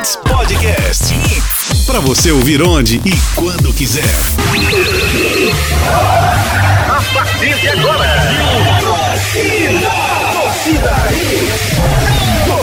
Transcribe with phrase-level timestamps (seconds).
[0.00, 1.14] Hits Podcast.
[1.86, 4.02] Para você ouvir onde e quando quiser.
[6.88, 8.06] A partir de agora.
[8.80, 9.90] Torcida,
[10.32, 12.39] torcida Hits.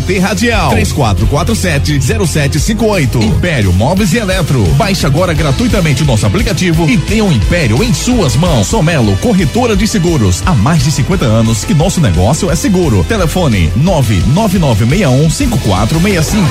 [0.00, 0.72] GT Radial.
[0.72, 3.22] 3447-0758.
[3.22, 4.64] Império Móveis e Eletro.
[4.74, 8.66] Baixe agora gratuitamente o nosso aplicativo e tenha um Império em suas mãos.
[8.66, 10.42] Somelo, corretora de seguros.
[10.46, 13.04] Há mais de 50 anos que nosso negócio é seguro.
[13.04, 16.44] Telefone 999615465.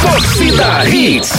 [0.00, 1.32] Torcida Hits.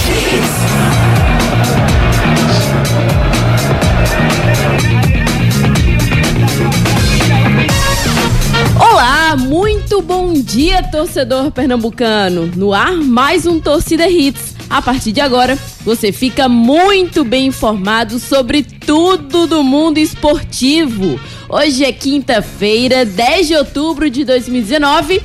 [8.80, 12.50] Olá, muito bom dia, torcedor pernambucano.
[12.56, 14.56] No ar, mais um Torcida Hits.
[14.70, 21.20] A partir de agora, você fica muito bem informado sobre tudo do mundo esportivo.
[21.50, 25.22] Hoje é quinta-feira, 10 de outubro de 2019,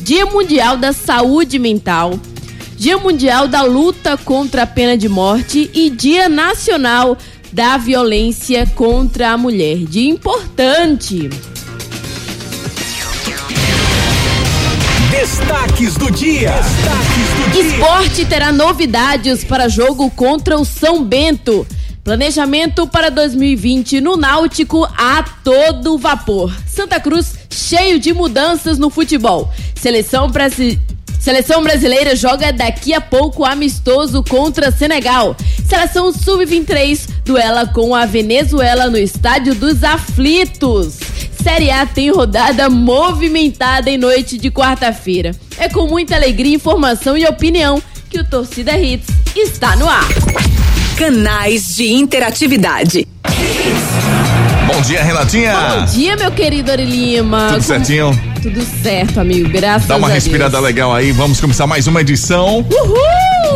[0.00, 2.18] Dia Mundial da Saúde Mental,
[2.76, 7.16] Dia Mundial da Luta contra a Pena de Morte e Dia Nacional
[7.52, 9.78] da Violência contra a Mulher.
[9.78, 11.28] Dia importante.
[15.18, 16.52] Destaques do dia.
[16.52, 17.60] Destaques do.
[17.60, 21.66] Esporte terá novidades para jogo contra o São Bento.
[22.04, 26.54] Planejamento para 2020 no Náutico a todo vapor.
[26.68, 29.52] Santa Cruz cheio de mudanças no futebol.
[29.74, 30.80] Seleção brasi...
[31.18, 35.36] Seleção brasileira joga daqui a pouco amistoso contra Senegal.
[35.68, 41.17] Seleção sub-23 duela com a Venezuela no Estádio dos Aflitos.
[41.48, 45.34] Série A tem rodada movimentada em noite de quarta-feira.
[45.56, 50.06] É com muita alegria, informação e opinião que o Torcida Hits está no ar.
[50.98, 53.08] Canais de interatividade.
[54.66, 55.54] Bom dia, Renatinha.
[55.56, 57.38] Bom dia, meu querido Ari Lima.
[57.46, 58.10] Tudo Como- certinho?
[58.42, 59.48] Tudo certo, amigo.
[59.48, 60.24] Graças Dá uma a Deus.
[60.24, 61.10] respirada legal aí.
[61.12, 62.64] Vamos começar mais uma edição.
[62.70, 62.98] Uhul!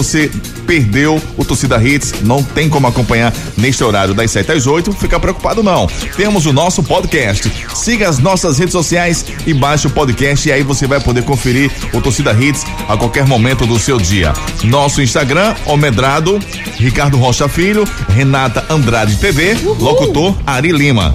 [0.67, 5.19] perdeu o Torcida Hits, não tem como acompanhar neste horário das 7 às 8, fica
[5.19, 5.87] preocupado não.
[6.17, 7.51] Temos o nosso podcast.
[7.75, 11.71] Siga as nossas redes sociais e baixe o podcast e aí você vai poder conferir
[11.93, 14.33] o Torcida Hits a qualquer momento do seu dia.
[14.65, 16.39] Nosso Instagram, Omedrado,
[16.77, 21.15] Ricardo Rocha Filho, Renata Andrade TV, locutor Ari Lima.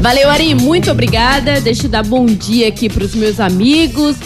[0.00, 0.54] Valeu, Ari.
[0.54, 1.60] Muito obrigada.
[1.60, 4.16] Deixa eu dar bom dia aqui pros meus amigos,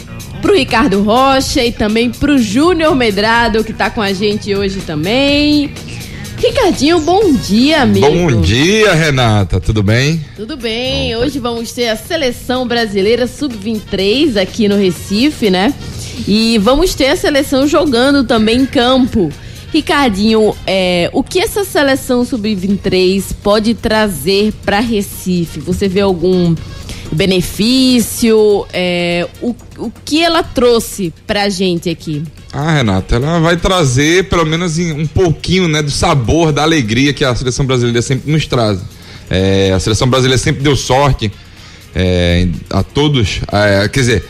[0.44, 5.72] pro Ricardo Rocha e também pro Júnior Medrado, que tá com a gente hoje também.
[6.36, 8.06] Ricardinho, bom dia, amigo.
[8.06, 9.58] Bom dia, Renata.
[9.58, 10.22] Tudo bem?
[10.36, 15.72] Tudo bem, hoje vamos ter a seleção brasileira sub-23 aqui no Recife, né?
[16.28, 19.32] E vamos ter a seleção jogando também em campo.
[19.72, 25.58] Ricardinho, é, o que essa seleção sub-23 pode trazer para Recife?
[25.60, 26.54] Você vê algum
[27.14, 28.66] benefício?
[28.72, 32.22] É, o, o que ela trouxe pra gente aqui?
[32.52, 37.24] Ah, Renata, ela vai trazer pelo menos um pouquinho, né, do sabor, da alegria que
[37.24, 38.80] a seleção brasileira sempre nos traz.
[39.30, 41.32] É, a seleção brasileira sempre deu sorte
[41.94, 44.24] é, a todos, é, quer dizer,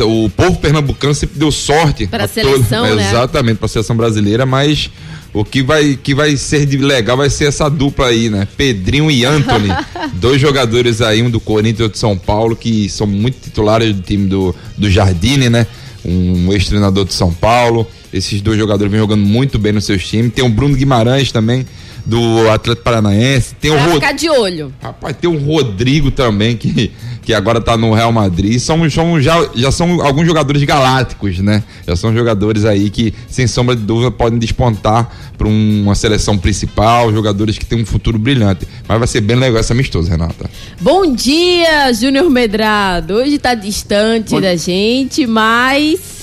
[0.00, 3.08] o povo pernambucano sempre deu sorte Pra a seleção, todos, né?
[3.08, 4.90] exatamente para a seleção brasileira, mas
[5.34, 8.46] o que vai que vai ser de legal vai ser essa dupla aí, né?
[8.56, 9.68] Pedrinho e Anthony,
[10.14, 13.94] dois jogadores aí, um do Corinthians e outro de São Paulo, que são muito titulares
[13.94, 15.66] do time do, do Jardine, né?
[16.04, 17.86] Um ex-treinador de São Paulo.
[18.12, 20.32] Esses dois jogadores vêm jogando muito bem nos seus times.
[20.34, 21.64] Tem o Bruno Guimarães também,
[22.04, 23.54] do Atlético Paranaense.
[23.54, 23.94] Tem o Rod...
[23.94, 24.72] ficar de olho.
[24.82, 26.90] Rapaz, tem o Rodrigo também, que,
[27.22, 28.58] que agora tá no Real Madrid.
[28.58, 31.62] São, são, já, já são alguns jogadores galácticos, né?
[31.86, 37.12] Já são jogadores aí que, sem sombra de dúvida, podem despontar para uma seleção principal,
[37.12, 38.66] jogadores que têm um futuro brilhante.
[38.86, 40.50] Mas vai ser bem legal essa amistosa, Renata.
[40.80, 43.14] Bom dia, Júnior Medrado.
[43.14, 46.21] Hoje tá distante da gente, mas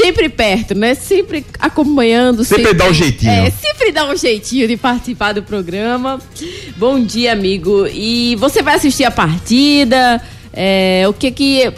[0.00, 0.94] sempre perto, né?
[0.94, 2.44] Sempre acompanhando.
[2.44, 3.30] Sempre dá um jeitinho.
[3.30, 6.18] É, sempre dá um jeitinho de participar do programa.
[6.76, 7.86] Bom dia, amigo.
[7.86, 10.20] E você vai assistir a partida?
[10.52, 11.72] É, o que que.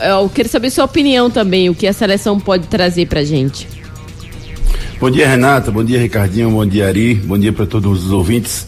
[0.00, 3.66] Eu quero saber sua opinião também, o que a seleção pode trazer pra gente.
[5.00, 5.70] Bom dia, Renata.
[5.70, 6.50] Bom dia, Ricardinho.
[6.50, 7.14] Bom dia, Ari.
[7.14, 8.66] Bom dia para todos os ouvintes.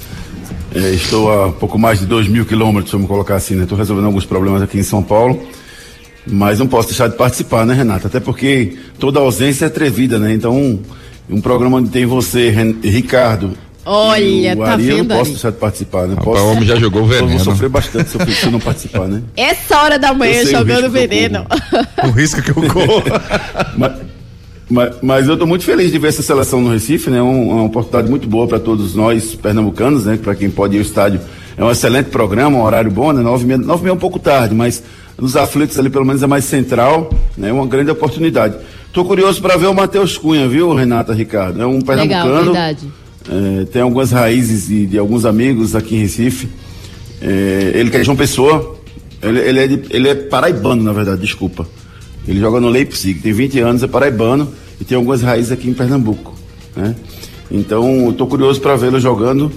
[0.75, 3.63] É, estou a pouco mais de 2 mil quilômetros, vamos colocar assim, né?
[3.63, 5.41] Estou resolvendo alguns problemas aqui em São Paulo.
[6.27, 8.07] Mas não posso deixar de participar, né, Renata?
[8.09, 10.33] Até porque toda ausência é atrevida, né?
[10.33, 10.81] Então, um,
[11.29, 13.51] um programa onde tem você, Ren- Ricardo.
[13.87, 15.31] Olha, o tá Ari, eu vendo, não posso Ari?
[15.33, 16.15] deixar de participar, né?
[16.15, 17.45] Rapaz, Posso, o homem já jogou eu vou veneno.
[17.45, 19.23] sofrer bastante se eu, se eu não participar, né?
[19.37, 21.45] Essa hora da manhã Eu o jogando eu veneno.
[22.03, 23.03] O risco que eu corro.
[23.77, 23.93] Mas,
[24.71, 27.21] mas, mas eu estou muito feliz de ver essa seleção no Recife, né?
[27.21, 30.17] Um- uma oportunidade muito boa para todos nós pernambucanos, né?
[30.17, 31.21] Para quem pode ir ao estádio.
[31.55, 33.21] É um excelente programa, um horário bom, né?
[33.23, 34.83] Nove e meia, nove e meia é um pouco tarde, mas
[35.19, 37.53] nos aflitos ali pelo menos é mais central, né?
[37.53, 38.57] Uma grande oportunidade.
[38.87, 41.61] Estou curioso para ver o Matheus Cunha, viu, Renata Ricardo?
[41.61, 42.45] É um Legal, pernambucano.
[42.53, 42.89] verdade.
[43.29, 46.49] É, tem algumas raízes de, de alguns amigos aqui em Recife.
[47.21, 48.77] É, ele que é João Pessoa,
[49.23, 51.67] ele, ele é de- ele é paraibano, na verdade, desculpa.
[52.29, 55.75] Ele joga no Leipzig, tem 20 anos, é paraibano e tem algumas raízes aqui em
[55.75, 56.35] Pernambuco.
[56.77, 56.95] Né?
[57.51, 59.51] Então, estou curioso para vê-lo jogando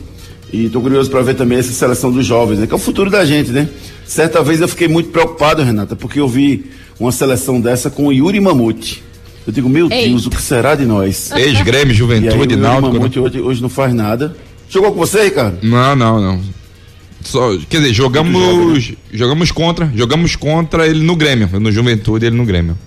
[0.51, 2.67] e estou curioso para ver também essa seleção dos jovens, né?
[2.67, 3.51] que é o futuro da gente.
[3.51, 3.67] né?
[4.05, 6.65] Certa vez eu fiquei muito preocupado, Renata, porque eu vi
[6.99, 9.03] uma seleção dessa com o Yuri Mamute.
[9.45, 10.09] Eu digo, meu Ei.
[10.09, 11.31] Deus, o que será de nós?
[11.35, 12.87] Ex-Grêmio, E aí, Juventude, o Yuri Náutico.
[12.93, 12.99] né?
[12.99, 14.35] Mamute hoje, hoje não faz nada.
[14.69, 15.57] Jogou com você, Ricardo?
[15.61, 16.41] Não, não, não.
[17.23, 22.45] Só, quer dizer, jogamos, jogamos contra, jogamos contra ele no Grêmio, no Juventude ele no
[22.45, 22.77] Grêmio.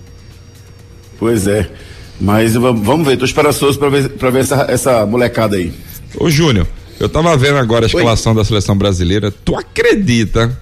[1.19, 1.69] Pois é.
[2.19, 5.71] Mas va- vamos ver, tô esperançoso pra ver, pra ver essa, essa molecada aí.
[6.19, 6.67] Ô Júnior,
[7.01, 9.31] eu tava vendo agora a escalação da seleção brasileira.
[9.43, 10.57] Tu acredita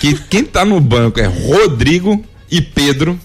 [0.00, 3.18] que quem tá no banco é Rodrigo e Pedro?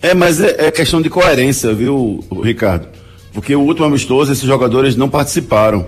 [0.00, 2.88] É, mas é, é questão de coerência, viu, Ricardo?
[3.32, 5.86] Porque o último amistoso, esses jogadores não participaram.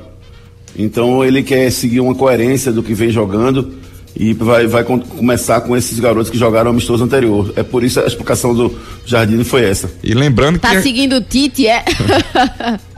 [0.76, 3.74] Então ele quer seguir uma coerência do que vem jogando
[4.16, 7.52] e vai, vai com- começar com esses garotos que jogaram o amistoso anterior.
[7.56, 9.90] É por isso a explicação do Jardim foi essa.
[10.02, 11.84] E lembrando que Tá seguindo o Tite, é?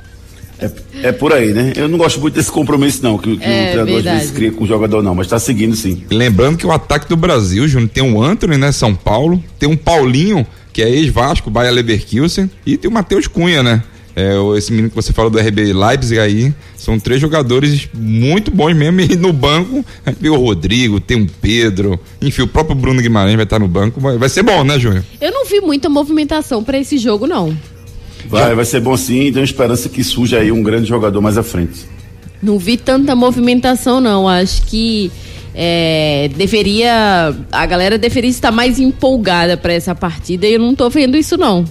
[0.58, 0.70] É,
[1.08, 1.73] é por aí, né?
[1.76, 4.19] Eu não gosto muito desse compromisso, não, que, que É, o treinador às verdade.
[4.19, 6.05] vezes cria com o jogador, não, mas tá seguindo sim.
[6.11, 9.76] Lembrando que o ataque do Brasil, Júnior, tem o Anthony, né, São Paulo, tem um
[9.76, 13.82] Paulinho, que é ex-Vasco, Bayer Leverkusen, e tem o Matheus Cunha, né?
[14.19, 18.50] É, o- esse menino que você falou do RB Leipzig aí, são três jogadores muito
[18.50, 19.85] bons mesmo, e no banco
[20.19, 24.00] tem o Rodrigo, tem o Pedro, enfim, o próprio Bruno Guimarães vai estar no banco,
[24.00, 25.05] vai, vai ser bom, né, Júnior?
[25.20, 27.55] Eu não vi muita movimentação pra esse jogo, não.
[28.28, 31.42] Vai, vai ser bom sim, tenho esperança que surja aí um grande jogador mais à
[31.42, 31.86] frente.
[32.42, 34.28] Não vi tanta movimentação, não.
[34.28, 35.10] Acho que
[35.54, 37.34] é, deveria.
[37.50, 41.36] A galera deveria estar mais empolgada pra essa partida e eu não tô vendo isso,
[41.36, 41.64] não.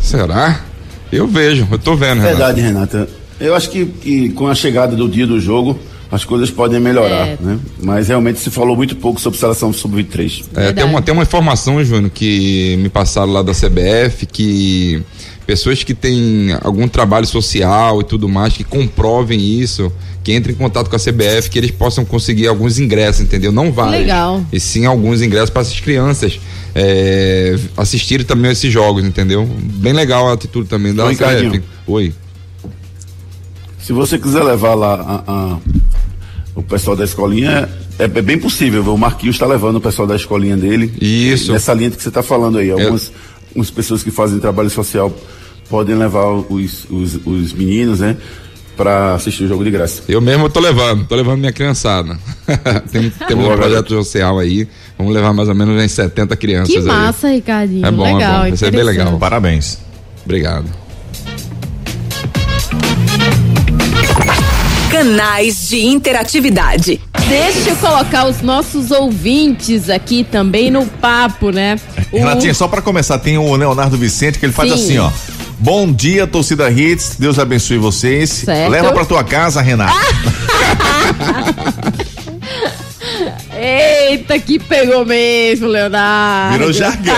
[0.00, 0.64] Será?
[1.10, 2.36] Eu vejo, eu tô vendo, Renato.
[2.36, 3.08] Verdade, Renata.
[3.40, 5.78] Eu acho que, que com a chegada do dia do jogo,
[6.10, 7.38] as coisas podem melhorar, É.
[7.40, 7.58] né?
[7.82, 10.40] Mas realmente se falou muito pouco sobre seleção sub-23.
[10.40, 10.88] É, tem, Verdade.
[10.90, 15.02] uma, tem uma informação, Júnior, que me passaram lá da CBF, que
[15.46, 19.92] pessoas que têm algum trabalho social e tudo mais, que comprovem isso,
[20.24, 23.50] que entrem em contato com a CBF, que eles possam conseguir alguns ingressos, entendeu?
[23.52, 24.00] Não vários.
[24.00, 24.42] Legal.
[24.52, 26.38] E sim alguns ingressos para essas crianças
[26.74, 29.46] é, assistirem também esses jogos, entendeu?
[29.46, 31.62] Bem legal a atitude também da Oi, CBF.
[31.86, 32.12] Oi.
[33.80, 34.94] Se você quiser levar lá
[35.26, 35.58] a- a-
[36.58, 38.82] o pessoal da escolinha, é, é bem possível.
[38.82, 38.94] viu?
[38.94, 40.92] O Marquinhos está levando o pessoal da escolinha dele.
[41.00, 41.52] Isso.
[41.52, 42.68] Nessa linha que você está falando aí.
[42.68, 43.12] Algumas,
[43.48, 45.14] algumas pessoas que fazem trabalho social
[45.70, 48.16] podem levar os, os, os meninos, né?
[48.76, 50.02] Para assistir o jogo de graça.
[50.08, 52.18] Eu mesmo tô levando, tô levando minha criançada.
[52.90, 56.78] Tem, temos um projeto social aí, vamos levar mais ou menos umas 70 crianças Que
[56.78, 56.84] aí.
[56.84, 57.86] massa, Ricardinho.
[57.86, 58.48] É bom, é legal, bom.
[58.48, 59.18] Vai ser bem legal.
[59.18, 59.78] Parabéns.
[60.24, 60.66] Obrigado.
[64.90, 67.00] Canais de interatividade.
[67.28, 71.78] Deixa eu colocar os nossos ouvintes aqui também no papo, né?
[72.10, 74.76] O- Renatinha, só pra começar, tem o Leonardo Vicente que ele faz Sim.
[74.84, 75.10] assim, ó.
[75.58, 77.16] Bom dia, torcida Hits.
[77.18, 78.30] Deus abençoe vocês.
[78.30, 78.70] Certo.
[78.70, 79.92] Leva pra tua casa, Renato.
[83.60, 86.56] Eita, que pegou mesmo, Leonardo.
[86.58, 87.14] Virou jargão.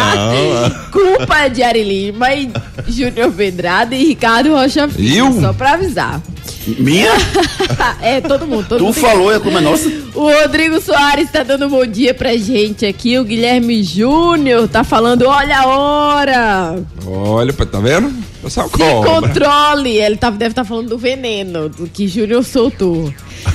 [0.91, 2.51] Culpa de Ari Lima e
[2.89, 5.41] Júnior Pedrada e Ricardo Rocha Filho, Eu?
[5.41, 6.21] só pra avisar.
[6.67, 7.11] Minha?
[8.03, 8.95] é, todo mundo, todo tu mundo.
[8.95, 9.89] falou, é como é nossa?
[10.15, 13.19] O Rodrigo Soares tá dando bom dia pra gente aqui.
[13.19, 16.79] O Guilherme Júnior tá falando, olha a hora.
[17.07, 18.13] Olha, tá vendo?
[18.49, 19.11] Só Se cobra.
[19.11, 19.99] controle.
[19.99, 23.13] Ele tá- deve estar falando do veneno do que Júnior soltou.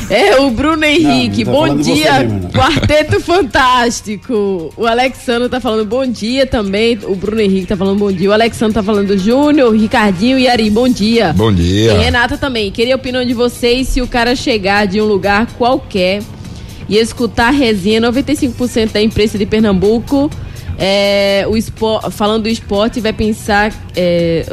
[0.09, 4.71] É, o Bruno Henrique, tá bom falando de você dia, mesmo, quarteto fantástico.
[4.75, 6.97] O Alexandre tá falando bom dia também.
[7.03, 8.29] O Bruno Henrique tá falando bom dia.
[8.29, 11.33] O Alexandre tá falando Júnior, Ricardinho e Ari, bom dia.
[11.33, 11.93] Bom dia.
[11.93, 12.71] E Renata também.
[12.71, 16.21] Queria a opinião de vocês se o cara chegar de um lugar qualquer
[16.87, 20.29] e escutar a resenha 95% da imprensa de Pernambuco.
[20.77, 23.71] É, o espo- falando do esporte, vai pensar.
[23.95, 24.45] É?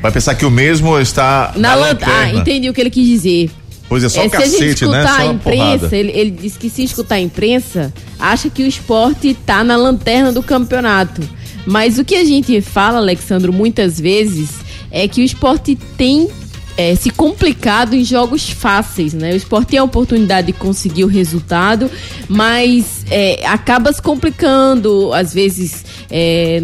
[0.00, 2.14] Vai pensar que o mesmo está Na na, lan- lanterna.
[2.14, 3.50] Ah, entendi o que ele quis dizer.
[3.88, 5.02] Pois é, só É, o se a gente cacete, né?
[5.02, 8.66] escutar Só a imprensa, ele, ele disse que se escutar a imprensa, acha que o
[8.66, 11.22] esporte tá na lanterna do campeonato.
[11.66, 14.50] Mas o que a gente fala, Alexandro, muitas vezes,
[14.90, 16.28] é que o esporte tem
[16.78, 19.32] é, se complicado em jogos fáceis, né?
[19.32, 21.90] O esporte tem a oportunidade de conseguir o resultado,
[22.28, 26.62] mas é, acaba se complicando, às vezes é,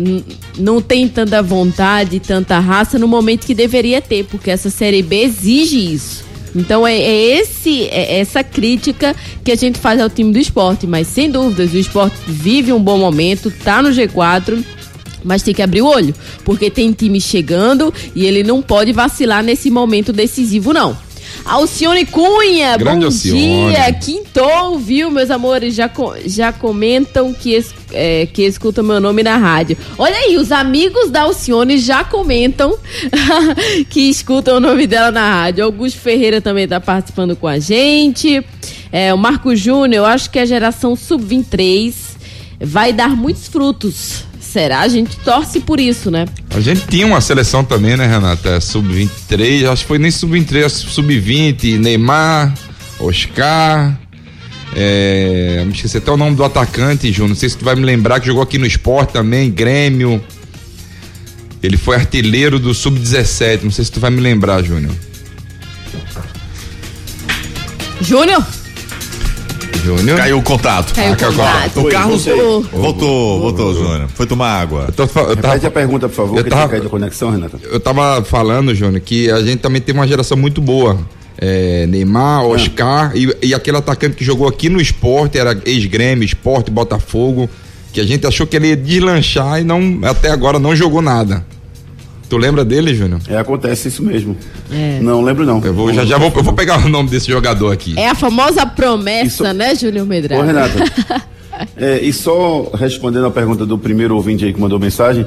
[0.56, 5.25] não tem tanta vontade, tanta raça no momento que deveria ter, porque essa Série B
[5.25, 6.25] exige isso.
[6.54, 10.87] Então é, é esse, é essa crítica que a gente faz ao time do esporte,
[10.87, 14.64] mas sem dúvidas o esporte vive um bom momento, tá no G4.
[15.25, 16.14] Mas tem que abrir o olho,
[16.45, 20.97] porque tem time chegando e ele não pode vacilar nesse momento decisivo, não.
[21.45, 23.71] Alcione Cunha, Grande bom Alcione.
[23.73, 25.75] dia, quintou, viu, meus amores?
[25.75, 25.90] Já,
[26.26, 29.76] já comentam que, es- é, que escutam meu nome na rádio.
[29.99, 32.78] Olha aí, os amigos da Alcione já comentam
[33.90, 35.64] que escutam o nome dela na rádio.
[35.64, 38.43] Augusto Ferreira também tá participando com a gente.
[38.93, 41.93] É, o Marco Júnior, eu acho que a geração sub-23
[42.61, 44.25] vai dar muitos frutos.
[44.55, 44.83] Será?
[44.83, 46.27] A gente torce por isso, né?
[46.51, 48.51] A gente tinha uma seleção também, né, Renata?
[48.51, 52.55] É, Sub-23, acho que foi nem sub-23, acho que sub-20, Neymar,
[53.01, 53.99] Oscar.
[54.77, 57.31] É, me esqueci até o nome do atacante, Júnior.
[57.31, 60.23] Não sei se tu vai me lembrar que jogou aqui no esporte também, Grêmio.
[61.61, 63.65] Ele foi artilheiro do Sub-17.
[63.65, 64.95] Não sei se tu vai me lembrar, Júnior.
[68.01, 68.47] Júnior?
[69.83, 70.16] Júnior?
[70.19, 70.95] Caiu o contato.
[70.95, 71.81] Caiu o caiu o contato.
[71.81, 72.62] O Carlos Voltou.
[72.73, 74.09] voltou, voltou, Júnior.
[74.14, 74.85] Foi tomar água.
[74.88, 77.31] Eu, tô fa- eu Repete a pergunta, por favor, Eu que tava- caído a conexão,
[77.31, 77.59] Renata.
[77.62, 80.99] eu tava falando, Júnior, que a gente também teve uma geração muito boa.
[81.37, 86.71] É, Neymar, Oscar e, e aquele atacante que jogou aqui no esporte, era ex-grêmio, esporte,
[86.71, 87.50] Botafogo,
[87.93, 91.45] que a gente achou que ele ia deslanchar e não, até agora não jogou nada.
[92.28, 93.21] Tu lembra dele, Júnior?
[93.28, 94.37] É, acontece isso mesmo.
[94.73, 94.99] É.
[95.00, 95.61] Não lembro, não.
[95.64, 97.95] Eu vou, já, já vou, eu vou pegar o nome desse jogador aqui.
[97.99, 100.43] É a famosa promessa, Isso- né, Júnior Medrado?
[100.43, 101.25] Ô, Renata.
[101.76, 105.26] é, e só respondendo a pergunta do primeiro ouvinte aí que mandou mensagem,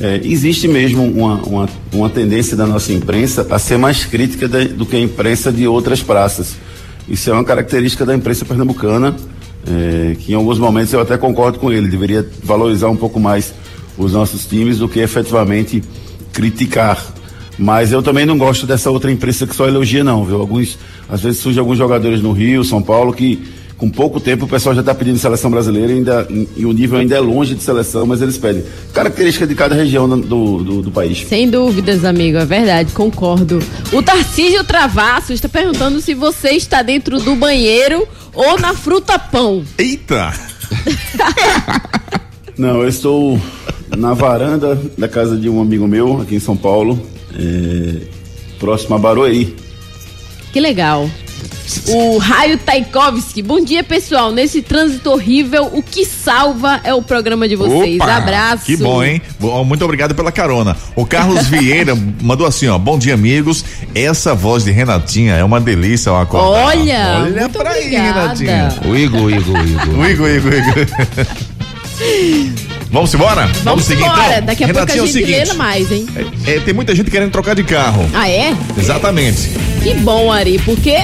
[0.00, 4.64] é, existe mesmo uma, uma, uma tendência da nossa imprensa a ser mais crítica da-
[4.64, 6.56] do que a imprensa de outras praças.
[7.08, 9.14] Isso é uma característica da imprensa pernambucana,
[9.66, 13.54] é, que em alguns momentos eu até concordo com ele, deveria valorizar um pouco mais
[13.96, 15.82] os nossos times do que efetivamente
[16.34, 17.02] criticar.
[17.56, 20.40] Mas eu também não gosto dessa outra imprensa que só elogia, não, viu?
[20.40, 20.76] Alguns,
[21.08, 23.40] às vezes surgem alguns jogadores no Rio, São Paulo, que
[23.76, 26.26] com pouco tempo o pessoal já está pedindo seleção brasileira e, ainda,
[26.56, 28.64] e o nível ainda é longe de seleção, mas eles pedem.
[28.92, 31.24] Característica de cada região do, do, do país.
[31.28, 33.60] Sem dúvidas, amigo, é verdade, concordo.
[33.92, 39.64] O Tarcísio Travasso está perguntando se você está dentro do banheiro ou na fruta pão.
[39.78, 40.32] Eita!
[42.56, 43.40] Não, eu estou
[43.96, 47.00] na varanda da casa de um amigo meu, aqui em São Paulo,
[47.38, 48.02] é,
[48.58, 49.56] próximo a Barueri.
[50.52, 51.08] Que legal.
[51.88, 53.42] O Raio Taikovsky.
[53.42, 54.30] Bom dia, pessoal.
[54.30, 57.96] Nesse trânsito horrível, o que salva é o programa de vocês.
[58.00, 58.66] Opa, Abraço.
[58.66, 59.20] Que bom, hein?
[59.40, 60.76] Bom, Muito obrigado pela carona.
[60.94, 62.78] O Carlos Vieira mandou assim, ó.
[62.78, 63.64] Bom dia, amigos.
[63.94, 66.66] Essa voz de Renatinha é uma delícia ao acordar.
[66.66, 68.20] Olha, Olha muito pra aí, obrigada.
[68.20, 68.68] Renatinha.
[68.86, 69.98] O Igor, Igor, Igor.
[69.98, 70.86] O Igor, Igor, Igor.
[72.94, 73.48] Vamos embora?
[73.64, 74.34] Vamos seguir embora.
[74.34, 74.46] então?
[74.46, 76.06] Daqui a Renatinha, pouco a gente é o seguinte, lê mais, hein?
[76.46, 78.08] é, é, tem muita gente querendo trocar de carro.
[78.14, 78.54] Ah, é?
[78.78, 79.50] Exatamente.
[79.82, 80.98] Que bom, Ari, porque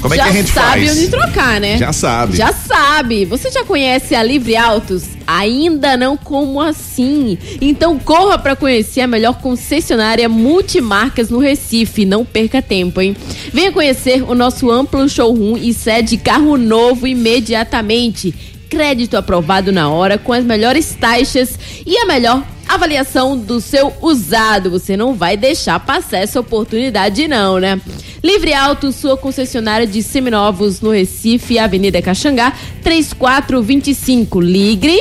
[0.00, 0.98] Como é já que a gente sabe faz?
[0.98, 1.76] onde trocar, né?
[1.76, 2.34] Já sabe.
[2.38, 3.26] Já sabe.
[3.26, 5.02] Você já conhece a Livre Autos?
[5.26, 7.36] Ainda não como assim?
[7.60, 12.06] Então corra para conhecer a melhor concessionária multimarcas no Recife.
[12.06, 13.14] Não perca tempo, hein?
[13.52, 18.34] Venha conhecer o nosso amplo showroom e sede carro novo imediatamente.
[18.74, 24.68] Crédito aprovado na hora com as melhores taxas e a melhor avaliação do seu usado.
[24.70, 27.80] Você não vai deixar passar essa oportunidade, não, né?
[28.22, 32.52] Livre Auto, sua concessionária de seminovos no Recife, Avenida Caxangá,
[32.82, 34.40] 3425.
[34.40, 35.00] Ligre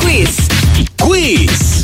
[0.00, 0.36] Quiz.
[1.02, 1.78] Quiz.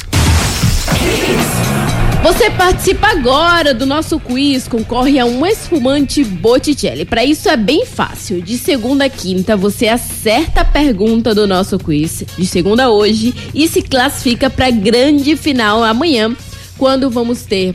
[2.24, 7.04] Você participa agora do nosso quiz, concorre a um espumante Botticelli.
[7.04, 8.40] Para isso é bem fácil.
[8.40, 13.34] De segunda a quinta você acerta a pergunta do nosso quiz, de segunda a hoje,
[13.52, 16.34] e se classifica para grande final amanhã,
[16.84, 17.74] quando vamos ter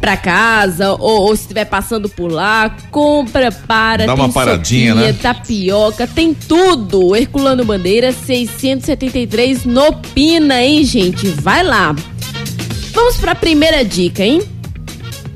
[0.00, 5.12] pra casa ou, ou se estiver passando por lá, compra para Dá uma paradinha, né?
[5.12, 7.14] tapioca, tem tudo.
[7.14, 11.28] Herculano Bandeira 673 no Pina, hein, gente?
[11.28, 11.94] Vai lá.
[12.92, 14.42] Vamos pra primeira dica, hein?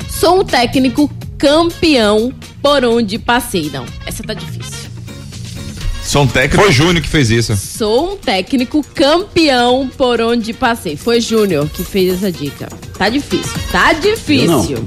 [0.09, 3.71] Sou um técnico campeão por onde passei.
[3.73, 4.74] Não, essa tá difícil.
[6.15, 6.67] São técnicos.
[6.67, 7.57] Foi Júnior que fez isso.
[7.57, 10.97] Sou um técnico campeão por onde passei.
[10.97, 12.69] Foi Júnior que fez essa dica.
[12.97, 14.87] Tá difícil, tá difícil.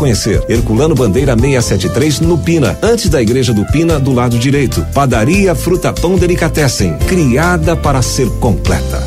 [0.00, 4.84] conhecer Herculano Bandeira 673 no Pina, antes da igreja do Pina do lado direito.
[4.94, 8.98] Padaria Fruta Pão Delicatessen, criada para ser completa.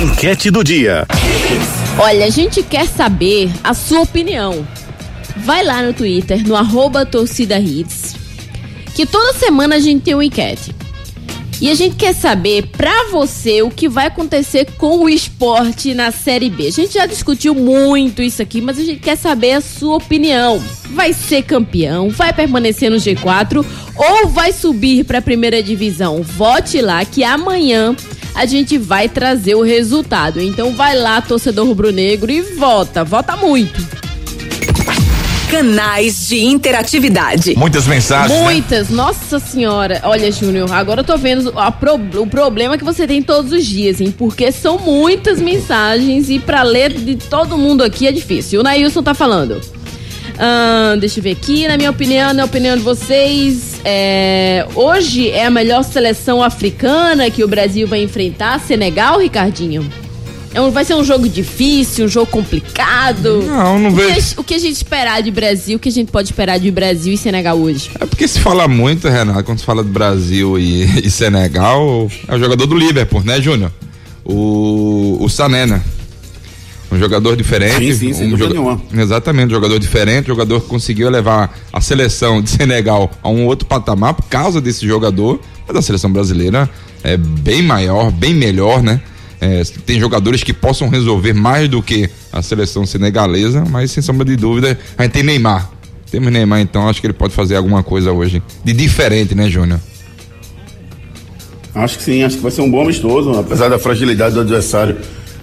[0.00, 1.08] Enquete do dia.
[1.98, 4.64] Olha, a gente quer saber a sua opinião.
[5.38, 8.14] Vai lá no Twitter, no arroba torcida hits,
[8.94, 10.75] que toda semana a gente tem uma enquete.
[11.60, 16.10] E a gente quer saber pra você o que vai acontecer com o esporte na
[16.10, 16.66] Série B.
[16.66, 20.62] A gente já discutiu muito isso aqui, mas a gente quer saber a sua opinião.
[20.90, 22.10] Vai ser campeão?
[22.10, 23.64] Vai permanecer no G4
[23.96, 26.22] ou vai subir pra primeira divisão?
[26.22, 27.96] Vote lá que amanhã
[28.34, 30.40] a gente vai trazer o resultado.
[30.40, 33.02] Então vai lá, torcedor rubro-negro, e vota.
[33.02, 34.05] Vota muito.
[35.56, 37.54] Canais de interatividade.
[37.56, 38.38] Muitas mensagens.
[38.38, 38.44] né?
[38.44, 40.00] Muitas, nossa senhora.
[40.04, 43.64] Olha, Júnior, agora eu tô vendo a pro- o problema que você tem todos os
[43.64, 44.12] dias, hein?
[44.16, 48.60] Porque são muitas mensagens e pra ler de todo mundo aqui é difícil.
[48.60, 49.58] O Nailson tá falando.
[50.38, 55.46] Ahn, deixa eu ver aqui, na minha opinião, na opinião de vocês, é, hoje é
[55.46, 59.88] a melhor seleção africana que o Brasil vai enfrentar, Senegal, Ricardinho?
[60.56, 63.42] É um- vai ser um jogo difícil, um jogo complicado.
[63.42, 64.34] Não, não o que, vejo.
[64.36, 66.70] a- o que a gente esperar de Brasil, o que a gente pode esperar de
[66.70, 67.90] Brasil e Senegal hoje?
[68.00, 72.34] É porque se fala muito, Renato, quando se fala do Brasil e, e Senegal, é
[72.34, 73.70] o jogador do Liverpool, né, Júnior?
[74.24, 75.82] O, o Sané, né?
[76.90, 77.92] Um jogador diferente.
[77.92, 78.80] Sim, sim, sem um dúvida nenhuma.
[78.96, 83.44] Exatamente, um jogador diferente, um jogador que conseguiu levar a seleção de Senegal a um
[83.46, 85.40] outro patamar por causa desse jogador.
[85.68, 86.70] Mas a seleção brasileira
[87.02, 89.00] é bem maior, bem melhor, né?
[89.40, 94.24] É, tem jogadores que possam resolver mais do que a seleção senegalesa, mas sem sombra
[94.24, 95.70] de dúvida, a gente tem Neymar.
[96.10, 99.80] Temos Neymar, então acho que ele pode fazer alguma coisa hoje de diferente, né, Júnior?
[101.74, 104.96] Acho que sim, acho que vai ser um bom amistoso, apesar da fragilidade do adversário.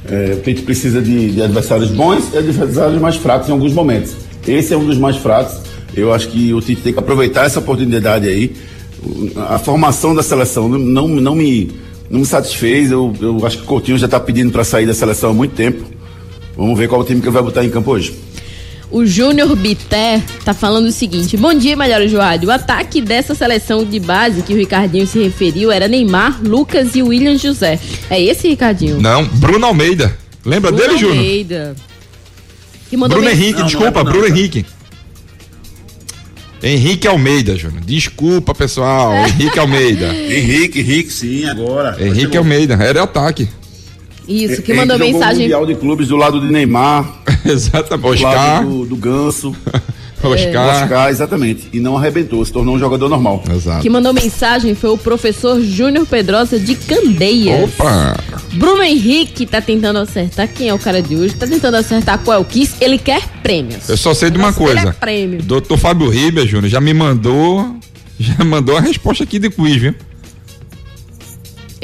[0.10, 4.16] É, a gente precisa de, de adversários bons e adversários mais fracos em alguns momentos.
[4.48, 5.56] Esse é um dos mais fracos.
[5.96, 8.56] Eu acho que o Tite tem que aproveitar essa oportunidade aí.
[9.48, 11.72] A formação da seleção não, não me,
[12.10, 12.92] não me satisfez.
[12.92, 15.56] Eu, eu acho que o Coutinho já está pedindo para sair da seleção há muito
[15.56, 15.84] tempo.
[16.56, 18.14] Vamos ver qual o time que ele vai botar em campo hoje.
[18.92, 22.48] O Júnior Bité tá falando o seguinte: Bom dia, melhor Joado.
[22.48, 27.02] O ataque dessa seleção de base que o Ricardinho se referiu era Neymar, Lucas e
[27.02, 27.80] William José.
[28.08, 29.02] É esse, Ricardinho?
[29.02, 30.16] Não, Bruno Almeida.
[30.46, 31.18] Lembra Bruno dele, Júnior?
[31.18, 31.76] Almeida.
[32.88, 34.36] Que mandou Bruno Henrique, Não, não desculpa, é, não, Bruno não.
[34.36, 34.66] Henrique.
[36.64, 37.82] Henrique Almeida, Júnior.
[37.84, 39.14] Desculpa, pessoal.
[39.28, 40.08] Henrique Almeida.
[40.16, 41.98] Henrique, Henrique, sim, agora.
[42.02, 42.76] Henrique Almeida.
[42.76, 43.50] Era o ataque.
[44.28, 45.42] Isso, que Henrique mandou jogou o mensagem.
[45.44, 48.02] Mundial de clubes do lado de Neymar, Exatamente.
[48.02, 48.34] do Oscar.
[48.34, 49.54] lado do, do Ganso,
[50.24, 50.84] Oscar.
[50.84, 51.70] Oscar, exatamente.
[51.74, 53.44] E não arrebentou, se tornou um jogador normal.
[53.50, 53.82] Exato.
[53.82, 57.64] Que mandou mensagem foi o professor Júnior Pedrosa de Candeias.
[57.64, 58.18] Opa!
[58.54, 62.38] Bruno Henrique tá tentando acertar quem é o cara de hoje, tá tentando acertar qual
[62.38, 63.90] é o Kiss, ele quer prêmios.
[63.90, 64.90] Eu só sei de uma Nossa, ele coisa.
[64.90, 65.42] é prêmio.
[65.44, 67.76] Doutor Fábio Ribas, Júnior, já me mandou.
[68.20, 69.96] Já mandou a resposta aqui de quiz, viu?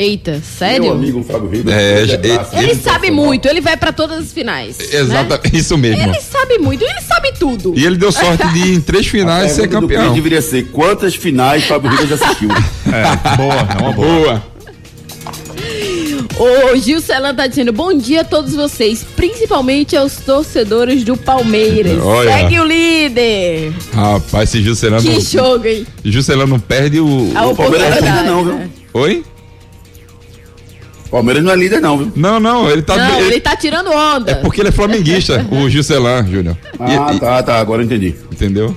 [0.01, 0.91] Eita, Meu sério?
[0.93, 1.77] amigo Fábio Ribeiro.
[1.77, 2.55] É, ele- abraço.
[2.55, 4.77] Ele Ele sabe muito, ele vai pra todas as finais.
[4.77, 4.85] né?
[4.93, 5.51] Exatamente.
[5.59, 6.01] Isso mesmo.
[6.01, 7.73] Ele sabe muito, ele sabe tudo.
[7.77, 10.13] E ele deu sorte de ir em três finais ser campeão.
[10.13, 12.47] deveria ser quantas finais Fábio Ribas assistiu?
[12.89, 14.43] É, boa, é uma boa.
[16.37, 16.73] Boa.
[16.73, 21.99] O Gil Celan tá dizendo bom dia a todos vocês, principalmente aos torcedores do Palmeiras.
[22.01, 22.31] Olha.
[22.31, 23.73] Segue o líder.
[23.93, 25.01] Rapaz, esse Juscelano.
[25.03, 25.85] Que jogo, hein?
[26.05, 27.31] Juscelano não perde o.
[27.35, 28.53] A O Palmeiras não é não, viu?
[28.55, 28.69] né?
[28.93, 29.23] Oi?
[31.09, 32.11] Palmeiras não é líder não, viu?
[32.15, 32.95] Não, não, ele tá.
[32.95, 34.31] Não, ele- ele tá tirando onda.
[34.31, 36.55] É porque ele é flamenguista, o Juscelan, Júnior.
[36.79, 38.15] Ah, e- tá, tá, agora eu entendi.
[38.31, 38.75] Entendeu?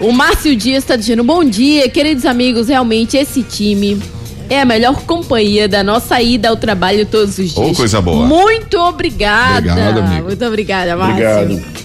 [0.00, 2.66] O Márcio Dias tá dizendo bom dia, queridos amigos.
[2.68, 4.02] Realmente esse time
[4.50, 7.70] é a melhor companhia da nossa ida ao trabalho todos os dias.
[7.70, 8.26] Ô, coisa boa.
[8.26, 9.70] Muito obrigada.
[9.70, 10.26] Obrigado, amigo.
[10.26, 11.14] Muito obrigada, Márcio.
[11.42, 11.82] Obrigado.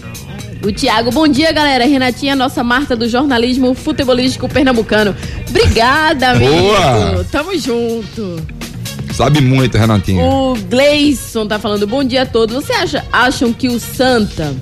[0.65, 1.86] O Tiago, bom dia, galera.
[1.86, 5.15] Renatinha, nossa Marta do jornalismo futebolístico pernambucano.
[5.47, 6.52] Obrigada, amigo.
[6.52, 7.23] Boa.
[7.32, 8.41] Tamo junto.
[9.17, 10.23] Sabe muito, Renatinho.
[10.23, 12.56] O Gleison tá falando, bom dia a todos.
[12.56, 14.56] Você acha, acham que o Santa,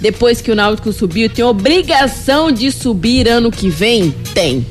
[0.00, 4.10] depois que o Náutico subiu, tem obrigação de subir ano que vem?
[4.32, 4.64] Tem.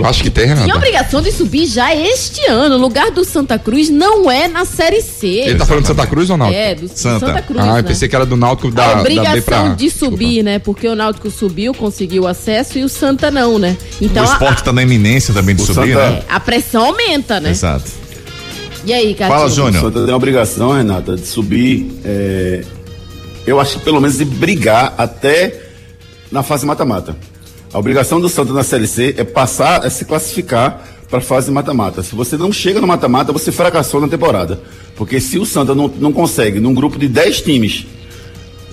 [0.00, 0.76] Tu acha que tem, Tem Renato?
[0.76, 2.76] obrigação de subir já este ano.
[2.76, 5.26] O lugar do Santa Cruz não é na Série C.
[5.26, 6.46] Ele tá falando de Santa Cruz ou não?
[6.48, 7.26] É, do Santa.
[7.26, 7.60] Santa, Cruz.
[7.62, 7.82] Ah, eu né?
[7.82, 9.22] pensei que era do Náutico da, a da B pra...
[9.22, 10.12] obrigação de Desculpa.
[10.16, 10.58] subir, né?
[10.58, 13.76] Porque o Náutico subiu, conseguiu acesso e o Santa não, né?
[14.00, 16.22] Então o a- esporte tá na iminência também de O subir, Santa- né?
[16.28, 17.50] a, a pressão aumenta, né?
[17.50, 17.90] Exato.
[18.84, 19.36] E aí, Catinho?
[19.38, 19.82] Fala, O Júnior.
[19.84, 21.90] Santa tem a obrigação, Renata, de subir.
[22.04, 22.64] é,
[23.46, 25.60] eu acho que pelo menos de brigar até
[26.32, 27.16] na fase mata-mata.
[27.72, 31.52] A obrigação do Santa na Série C é passar, é se classificar para a fase
[31.52, 32.02] mata-mata.
[32.02, 34.60] Se você não chega no mata-mata, você fracassou na temporada.
[34.96, 37.86] Porque se o Santa não, não consegue, num grupo de 10 times,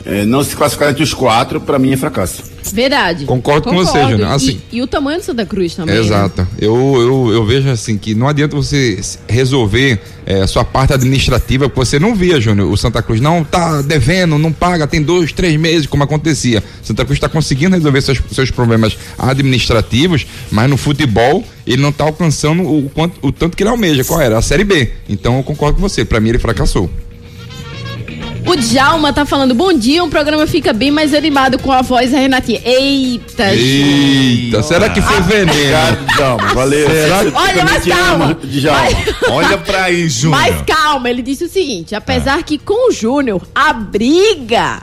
[0.09, 2.41] é, não se classificar entre os quatro, para mim é fracasso.
[2.73, 3.25] Verdade.
[3.25, 4.29] Concordo com você, Júnior.
[4.31, 5.95] Assim- e, e o tamanho do Santa Cruz também.
[5.95, 6.01] né?
[6.01, 6.45] Exato.
[6.59, 11.69] Eu, eu, eu vejo assim que não adianta você resolver eh, a sua parte administrativa,
[11.69, 15.31] porque você não via, Júnior, o Santa Cruz não tá devendo, não paga, tem dois,
[15.31, 16.61] três meses, como acontecia.
[16.83, 22.03] Santa Cruz está conseguindo resolver seus, seus problemas administrativos, mas no futebol ele não está
[22.03, 24.03] alcançando o, quanto, o tanto que ele almeja.
[24.03, 24.37] Qual era?
[24.37, 24.91] A Série B.
[25.07, 26.03] Então eu concordo com você.
[26.03, 26.89] Para mim ele fracassou.
[28.45, 32.11] O Djalma tá falando, bom dia, o programa fica bem mais animado com a voz
[32.11, 32.61] da Renatinha.
[32.63, 35.51] Eita, Eita, será que foi veneno?
[35.51, 36.53] Obrigado, Djalma.
[36.53, 36.89] Valeu.
[36.89, 38.37] Será Você Olha, mas calma.
[38.43, 38.87] Djalma.
[39.29, 40.39] Olha pra aí, Júnior.
[40.41, 44.81] Mas calma, ele disse o seguinte: apesar que com o Júnior a briga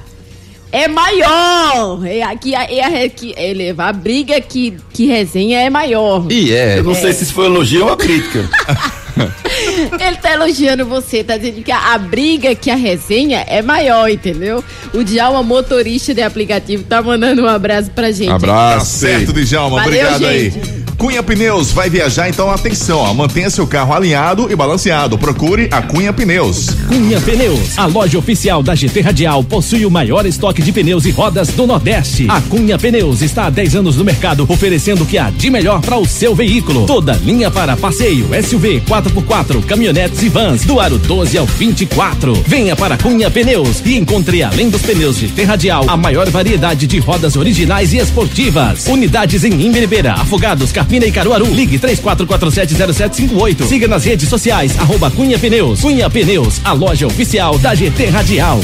[0.75, 2.05] é maior.
[2.05, 6.27] É a, que, a, é a, que, ele, a briga que, que resenha é maior.
[6.31, 6.81] E é.
[6.81, 8.49] Eu não sei se isso foi elogio ou uma crítica.
[10.01, 14.11] Ele tá elogiando você, tá dizendo que a, a briga que a resenha é maior,
[14.11, 14.63] entendeu?
[14.93, 18.29] O Djalma, motorista de aplicativo, tá mandando um abraço pra gente.
[18.29, 18.99] Tá Abraço.
[18.99, 19.77] certo, Djalma.
[19.83, 20.59] Valeu, Obrigado gente.
[20.59, 20.84] aí.
[21.05, 25.19] Cunha Pneus vai viajar, então atenção, ó, mantenha seu carro alinhado e balanceado.
[25.19, 26.71] Procure a Cunha Pneus.
[26.89, 31.11] Cunha Pneus, a loja oficial da GT Radial, possui o maior estoque de pneus e
[31.11, 32.27] rodas do Nordeste.
[32.31, 35.83] A Cunha Pneus está há 10 anos no mercado, oferecendo o que há de melhor
[35.83, 36.87] para o seu veículo.
[36.87, 42.33] Toda linha para passeio, SUV, 4x4, caminhonetes e vans, do aro 12 ao 24.
[42.47, 46.99] Venha para Cunha Pneus e encontre, além dos pneus GT Radial, a maior variedade de
[46.99, 48.87] rodas originais e esportivas.
[48.87, 51.47] Unidades em Imbiribeira, Afogados, Carpina e Caruaru.
[51.47, 53.67] Ligue 34470758.
[53.67, 55.81] Siga nas redes sociais, arroba Cunha Pneus.
[55.81, 58.61] Cunha Pneus, a loja oficial da GT Radial.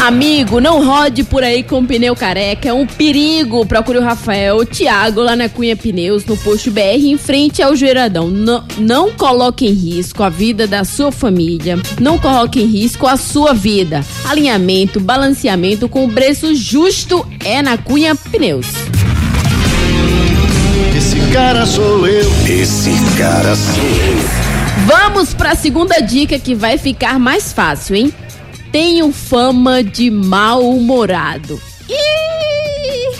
[0.00, 3.66] Amigo, não rode por aí com pneu careca, é um perigo.
[3.66, 8.28] Procure o Rafael Thiago lá na Cunha Pneus, no posto BR, em frente ao Geradão.
[8.28, 13.16] Não, não coloque em risco a vida da sua família, não coloque em risco a
[13.16, 14.04] sua vida.
[14.24, 18.68] Alinhamento, balanceamento com preço justo é na Cunha Pneus.
[21.38, 22.30] Esse cara sou eu.
[22.48, 24.86] Esse cara sou eu.
[24.88, 28.12] Vamos para a segunda dica que vai ficar mais fácil, hein?
[28.72, 31.60] Tenho fama de mal-humorado.
[31.88, 33.16] Ih,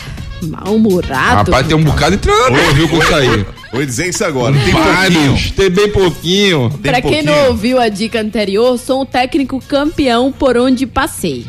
[0.49, 1.53] mal-humorado.
[1.53, 3.47] Rapaz, tem um bocado de treinador, viu, com isso aí.
[3.73, 4.53] Vou dizer isso agora.
[4.53, 4.95] Tem pouquinho.
[4.95, 6.71] Vários, tem bem pouquinho.
[6.83, 7.51] Tem Pra quem não pouquinho.
[7.53, 11.47] ouviu a dica anterior, sou um técnico campeão por onde passei.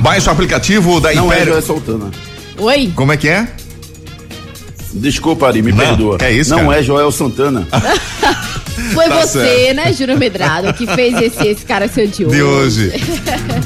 [0.00, 1.62] Baixe o aplicativo da Não é Império.
[1.62, 2.10] Santana.
[2.58, 2.92] Oi?
[2.96, 3.46] Como é que é?
[4.98, 6.18] Desculpa, Ari, me Não, perdoa.
[6.20, 6.78] é isso, Não cara.
[6.80, 7.66] é Joel Santana.
[8.94, 9.76] Foi Tá você, certo.
[9.76, 12.36] né, Júnior Medrado, que fez esse, esse cara ser de hoje.
[12.36, 12.92] De hoje.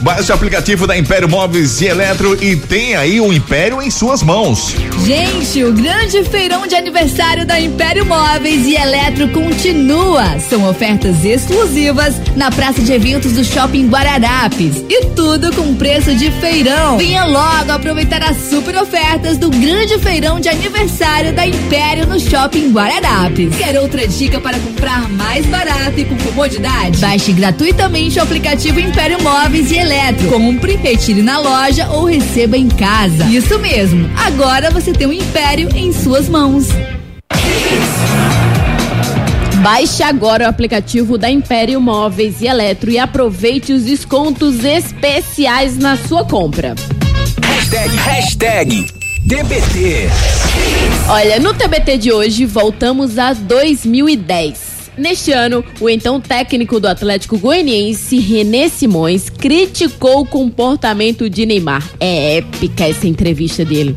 [0.01, 4.23] Baixe o aplicativo da Império Móveis e Eletro e tem aí o Império em suas
[4.23, 4.75] mãos.
[5.05, 10.39] Gente, o grande feirão de aniversário da Império Móveis e Eletro continua.
[10.49, 14.85] São ofertas exclusivas na praça de eventos do Shopping Guararapes.
[14.89, 16.99] E tudo com preço de feirão.
[16.99, 22.71] Venha logo aproveitar as super ofertas do grande feirão de aniversário da Império no Shopping
[22.73, 23.55] Guararapes.
[23.57, 26.99] Quer outra dica para comprar mais barato e com comodidade?
[26.99, 30.29] Baixe gratuitamente o aplicativo Império Móveis e Eletro.
[30.29, 33.25] Compre, retire na loja ou receba em casa.
[33.25, 34.11] Isso mesmo.
[34.17, 36.69] Agora você tem o Império em suas mãos.
[39.63, 45.97] Baixe agora o aplicativo da Império Móveis e Eletro e aproveite os descontos especiais na
[45.97, 46.75] sua compra.
[47.45, 48.87] Hashtag, hashtag
[49.29, 50.09] TBT.
[51.09, 54.72] Olha, no TBT de hoje voltamos a 2010.
[54.97, 61.89] Neste ano, o então técnico do Atlético Goianiense, René Simões, criticou o comportamento de Neymar.
[61.99, 63.97] É épica essa entrevista dele.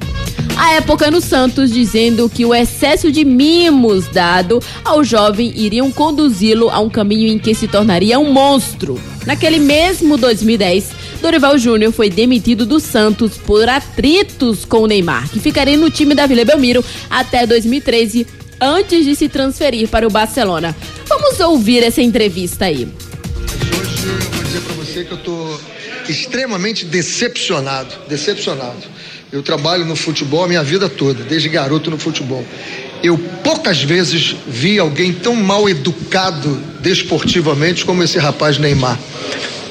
[0.58, 6.70] A época no Santos, dizendo que o excesso de mimos dado ao jovem iriam conduzi-lo
[6.70, 8.98] a um caminho em que se tornaria um monstro.
[9.26, 15.42] Naquele mesmo 2010, Dorival Júnior foi demitido do Santos por atritos com o Neymar, que
[15.42, 18.26] ficaria no time da Vila Belmiro até 2013,
[18.60, 20.76] antes de se transferir para o Barcelona.
[21.08, 22.88] Vamos ouvir essa entrevista aí.
[23.80, 25.60] Hoje eu vou dizer para você que eu estou
[26.10, 28.96] extremamente decepcionado, decepcionado.
[29.32, 32.46] Eu trabalho no futebol a minha vida toda, desde garoto no futebol.
[33.04, 38.98] Eu poucas vezes vi alguém tão mal educado desportivamente como esse rapaz Neymar.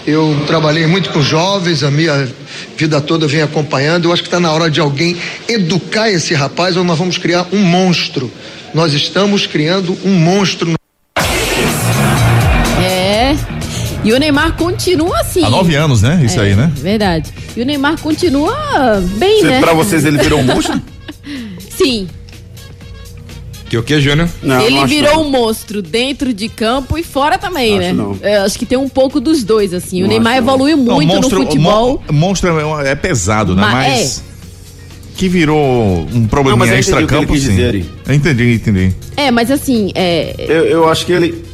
[0.07, 2.29] Eu trabalhei muito com jovens, a minha
[2.77, 4.05] vida toda eu venho acompanhando.
[4.05, 5.16] Eu acho que está na hora de alguém
[5.49, 8.31] educar esse rapaz ou nós vamos criar um monstro.
[8.75, 10.71] Nós estamos criando um monstro.
[10.71, 10.77] no
[12.83, 13.37] É.
[14.03, 15.45] E o Neymar continua assim.
[15.45, 16.21] Há nove anos, né?
[16.25, 16.71] Isso É, aí, né?
[16.75, 17.33] Verdade.
[17.57, 19.61] E o Neymar continua bem, Cê- né?
[19.61, 20.81] Pra vocês ele virou um monstro?
[21.71, 22.09] Sim.
[23.71, 24.29] Que o que, Júnior?
[24.43, 25.23] Não, ele não virou não.
[25.23, 27.93] um monstro dentro de campo e fora também, Acho né?
[27.95, 28.19] não.
[28.21, 30.03] É, acho que tem um pouco dos dois, assim.
[30.03, 32.03] o Neymar evoluiu Não, muito monstro, no futebol.
[32.11, 33.63] mon- monstro é, é pesado, né?
[33.63, 34.23] Ma- Mas.
[35.16, 37.40] Que virou um probleminha Não, extra-campo, sim.
[37.50, 38.92] dizer entendi, entendi.
[39.16, 40.35] É, mas assim, é...
[40.38, 41.44] Eu, eu acho que ele.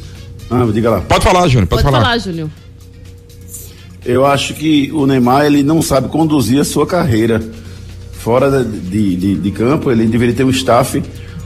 [0.49, 1.01] Ah, diga lá.
[1.01, 2.03] Pode falar, Júnior, pode, pode falar.
[2.05, 2.49] falar, Júnior.
[4.03, 7.41] Eu acho que o Neymar ele não sabe conduzir a sua carreira.
[8.13, 11.01] Fora de, de, de campo, ele deveria ter um staff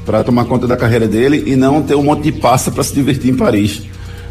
[0.06, 2.94] para tomar conta da carreira dele e não ter um monte de passa para se
[2.94, 3.82] divertir em Paris.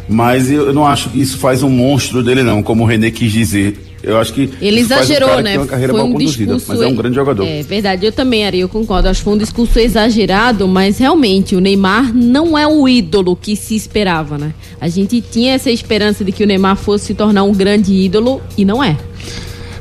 [0.07, 3.31] Mas eu, não acho que isso faz um monstro dele, não, como o René quis
[3.31, 3.77] dizer.
[4.03, 4.51] Eu acho que.
[4.61, 5.49] Ele isso faz um exagerou, que né?
[5.51, 6.67] tem uma carreira foi mal um conduzida, discurso.
[6.67, 7.43] mas é um grande jogador.
[7.43, 9.09] É verdade, eu também, Ari, eu concordo.
[9.09, 13.55] Acho que foi um discurso exagerado, mas realmente o Neymar não é o ídolo que
[13.55, 14.53] se esperava, né?
[14.79, 18.41] A gente tinha essa esperança de que o Neymar fosse se tornar um grande ídolo
[18.55, 18.95] e não é.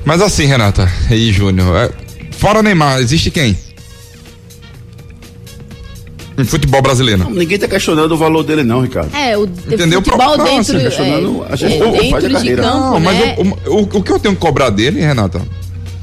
[0.07, 1.91] Mas assim, Renata e Júnior, é,
[2.31, 3.57] fora Neymar, existe quem?
[6.37, 7.31] Em futebol brasileiro.
[7.31, 9.15] Ninguém tá questionando o valor dele, não, Ricardo.
[9.15, 10.03] É, o Entendeu?
[10.03, 12.63] futebol Não, dentro, assim, questionando é, a gestão é, que faz a dentro de carreira.
[12.63, 13.35] campo, Não, mas né?
[13.39, 15.41] eu- o, o que eu tenho que cobrar dele, Renata?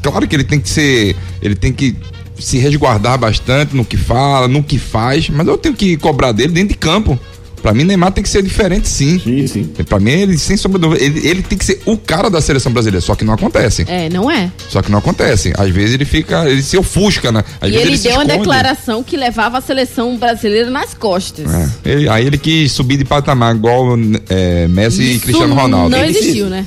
[0.01, 1.15] Claro que ele tem que ser.
[1.41, 1.95] Ele tem que
[2.39, 6.53] se resguardar bastante no que fala, no que faz, mas eu tenho que cobrar dele
[6.53, 7.19] dentro de campo.
[7.62, 9.19] Pra mim, Neymar tem que ser diferente, sim.
[9.19, 9.63] Sim, sim.
[9.88, 12.41] Pra mim, ele, sem sombra de dúvida, ele, ele tem que ser o cara da
[12.41, 13.86] seleção brasileira, só que não acontece.
[13.88, 14.52] É, não é.
[14.69, 15.54] Só que não acontece.
[15.58, 16.50] Às vezes ele fica.
[16.50, 17.43] Ele se ofusca, né?
[17.60, 21.45] Às e vezes ele, se deu uma declaração que levava a seleção brasileira nas costas.
[21.54, 21.69] É.
[21.91, 23.97] Ele- aí ele quis subir de patamar, igual
[24.30, 25.89] é, Messi e Isso Cristiano Ronaldo.
[25.89, 26.65] Não Ele existiu, né?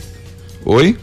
[0.64, 0.96] Oi?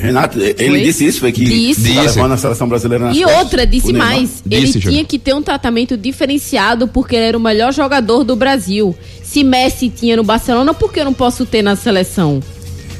[0.00, 0.82] Renato, ele Foi?
[0.82, 1.94] disse isso, foi que Disse.
[1.94, 2.16] tá Disse.
[2.16, 4.42] levando a seleção brasileira nas E costas, outra, disse mais.
[4.44, 4.90] Disse, ele Júnior.
[4.92, 8.94] tinha que ter um tratamento diferenciado porque ele era o melhor jogador do Brasil.
[9.22, 12.42] Se Messi tinha no Barcelona, por que eu não posso ter na seleção?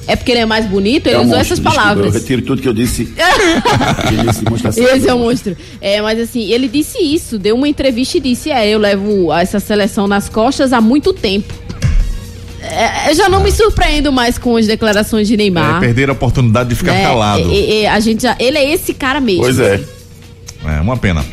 [0.06, 2.14] É porque ele é mais bonito, ele É um usou monstro, essas desculpa, palavras.
[2.14, 3.12] Eu retiro tudo que eu disse.
[4.28, 4.84] Esse assim.
[4.84, 5.56] Esse é um monstro.
[5.80, 9.60] É, mas assim, ele disse isso, deu uma entrevista e disse: É, eu levo essa
[9.60, 11.52] seleção nas costas há muito tempo.
[12.62, 15.77] É, eu já não me surpreendo mais com as declarações de Neymar.
[15.77, 17.03] É, perder a oportunidade de ficar né?
[17.03, 17.44] calado.
[17.90, 19.42] A gente já, ele é esse cara mesmo.
[19.42, 19.81] Pois é.
[20.66, 21.25] É uma pena.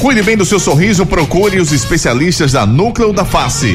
[0.00, 3.74] Cuide bem do seu sorriso, procure os especialistas da Núcleo da Face.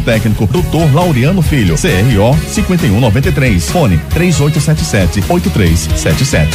[0.00, 0.92] técnico, Dr.
[0.92, 6.48] Laureano Filho, CRO 5193, fone 3877-8377.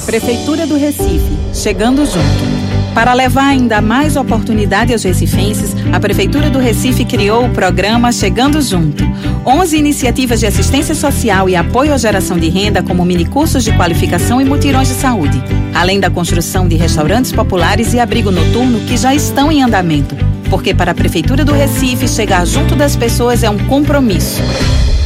[0.05, 2.58] Prefeitura do Recife, chegando junto.
[2.99, 8.61] Para levar ainda mais oportunidade aos recifenses, a Prefeitura do Recife criou o programa Chegando
[8.61, 9.05] Junto.
[9.45, 14.41] 11 iniciativas de assistência social e apoio à geração de renda, como minicursos de qualificação
[14.41, 15.41] e mutirões de saúde.
[15.73, 20.17] Além da construção de restaurantes populares e abrigo noturno que já estão em andamento.
[20.49, 24.41] Porque para a Prefeitura do Recife, chegar junto das pessoas é um compromisso.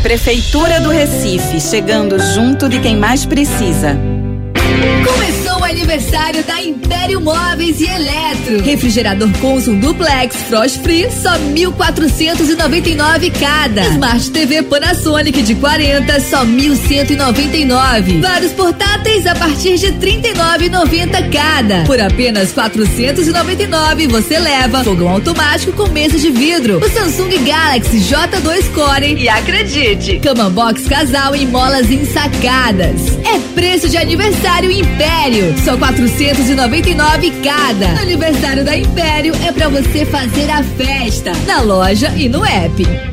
[0.01, 3.95] Prefeitura do Recife, chegando junto de quem mais precisa.
[5.05, 5.42] Começou
[5.73, 8.61] aniversário da Império Móveis e Eletro.
[8.63, 13.81] Refrigerador Consum Duplex Frost Free, só 1.499 cada.
[13.81, 18.21] Smart TV Panasonic de 40, só 1.199.
[18.21, 21.83] Vários portáteis a partir de 39,90 cada.
[21.85, 26.77] Por apenas 499 você leva fogão automático com mesa de vidro.
[26.77, 33.17] O Samsung Galaxy J2 Core e acredite, cama box casal em molas ensacadas.
[33.25, 38.01] É preço de aniversário Império, só 499 cada.
[38.01, 43.12] Aniversário da Império é pra você fazer a festa na loja e no app.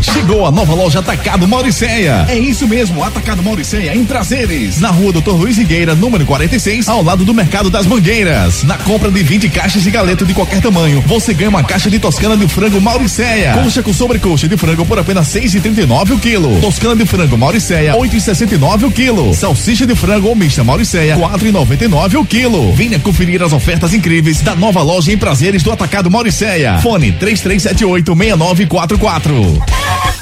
[0.00, 2.24] Chegou a nova loja Atacado Mauricéia.
[2.28, 4.80] É isso mesmo, Atacado Mauricéia em Prazeres.
[4.80, 8.62] Na rua Doutor Luiz Higueira, número 46, ao lado do Mercado das Mangueiras.
[8.62, 11.98] Na compra de 20 caixas de galeto de qualquer tamanho, você ganha uma caixa de
[11.98, 13.52] toscana de frango Mauricéia.
[13.62, 16.58] Coxa com sobrecoxa de frango por apenas 6,39 o quilo.
[16.60, 19.34] Toscana de frango Mauricéia, 8,69 o quilo.
[19.34, 22.72] Salsicha de frango ou mista Mauricéia, 4,99 o quilo.
[22.72, 26.78] Venha conferir as ofertas incríveis da nova loja em Prazeres do Atacado Mauricéia.
[26.78, 29.25] Fone 3378 6944.
[29.26, 30.05] Centro.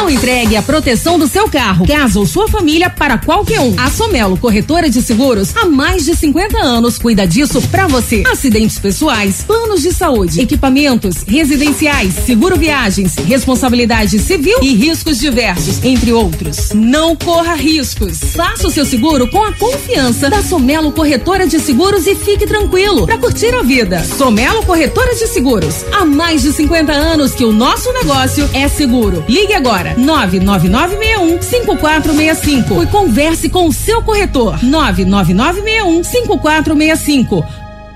[0.00, 3.78] Não entregue a proteção do seu carro, casa ou sua família para qualquer um.
[3.78, 8.22] A Somelo Corretora de Seguros, há mais de 50 anos, cuida disso para você.
[8.26, 16.14] Acidentes pessoais, planos de saúde, equipamentos, residenciais, seguro viagens, responsabilidade civil e riscos diversos, entre
[16.14, 16.70] outros.
[16.72, 18.20] Não corra riscos.
[18.34, 23.04] Faça o seu seguro com a confiança da Somelo Corretora de Seguros e fique tranquilo
[23.04, 24.02] para curtir a vida.
[24.02, 29.22] Somelo Corretora de Seguros, há mais de 50 anos que o nosso negócio é seguro.
[29.28, 37.59] Ligue agora 99961 5465 e converse com o seu corretor 99961 5465.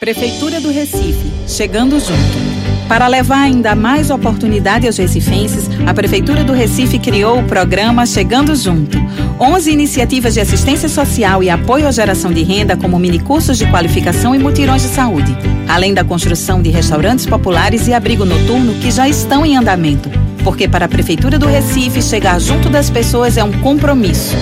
[0.00, 2.86] Prefeitura do Recife, chegando junto.
[2.86, 8.54] Para levar ainda mais oportunidade aos recifenses, a Prefeitura do Recife criou o programa Chegando
[8.54, 8.96] Junto.
[9.40, 14.36] 11 iniciativas de assistência social e apoio à geração de renda, como minicursos de qualificação
[14.36, 15.36] e mutirões de saúde.
[15.68, 20.08] Além da construção de restaurantes populares e abrigo noturno que já estão em andamento.
[20.44, 24.36] Porque para a Prefeitura do Recife, chegar junto das pessoas é um compromisso.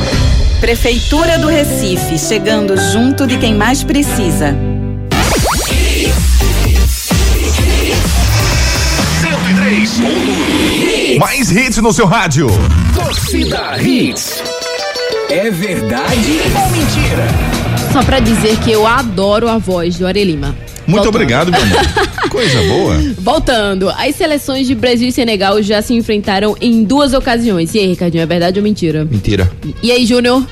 [0.60, 4.54] Prefeitura do Recife, chegando junto de quem mais precisa.
[11.16, 11.18] 103.
[11.18, 12.46] Mais hits no seu rádio.
[12.94, 14.42] Torcida Hits.
[15.30, 17.26] É verdade ou mentira?
[17.92, 20.48] Só pra dizer que eu adoro a voz do Arelima.
[20.86, 21.08] Muito Voltando.
[21.08, 21.78] obrigado, meu amor.
[22.30, 22.96] Coisa boa.
[23.18, 27.74] Voltando, as seleções de Brasil e Senegal já se enfrentaram em duas ocasiões.
[27.74, 29.04] E aí, Ricardinho, é verdade ou mentira?
[29.04, 29.50] Mentira.
[29.82, 30.46] E aí, Júnior?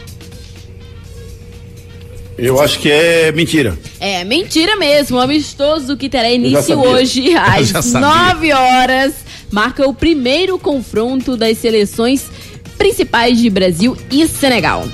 [2.39, 3.79] Eu acho que é mentira.
[4.01, 5.19] É, mentira mesmo.
[5.19, 9.24] O amistoso que terá início hoje às 9 horas
[9.55, 12.29] marca o primeiro confronto das seleções
[12.77, 14.85] principais de Brasil e Senegal.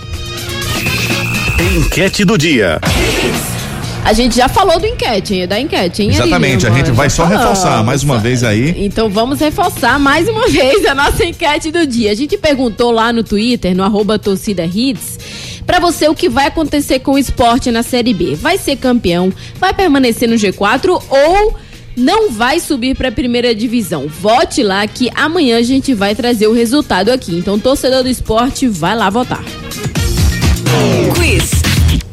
[1.75, 2.79] Enquete do dia.
[4.05, 6.11] A gente já falou do enquete, da enquete, hein?
[6.11, 8.75] Exatamente, a gente vai só reforçar mais uma vez aí.
[8.85, 12.11] Então vamos reforçar mais uma vez a nossa enquete do dia.
[12.11, 15.19] A gente perguntou lá no Twitter, no arroba torcida hits,
[15.67, 18.35] para você o que vai acontecer com o esporte na Série B.
[18.35, 21.57] Vai ser campeão, vai permanecer no G4 ou
[21.97, 24.07] não vai subir para a primeira divisão.
[24.09, 27.36] Vote lá que amanhã a gente vai trazer o resultado aqui.
[27.36, 29.45] Então, torcedor do esporte, vai lá votar.
[31.14, 31.51] Quiz.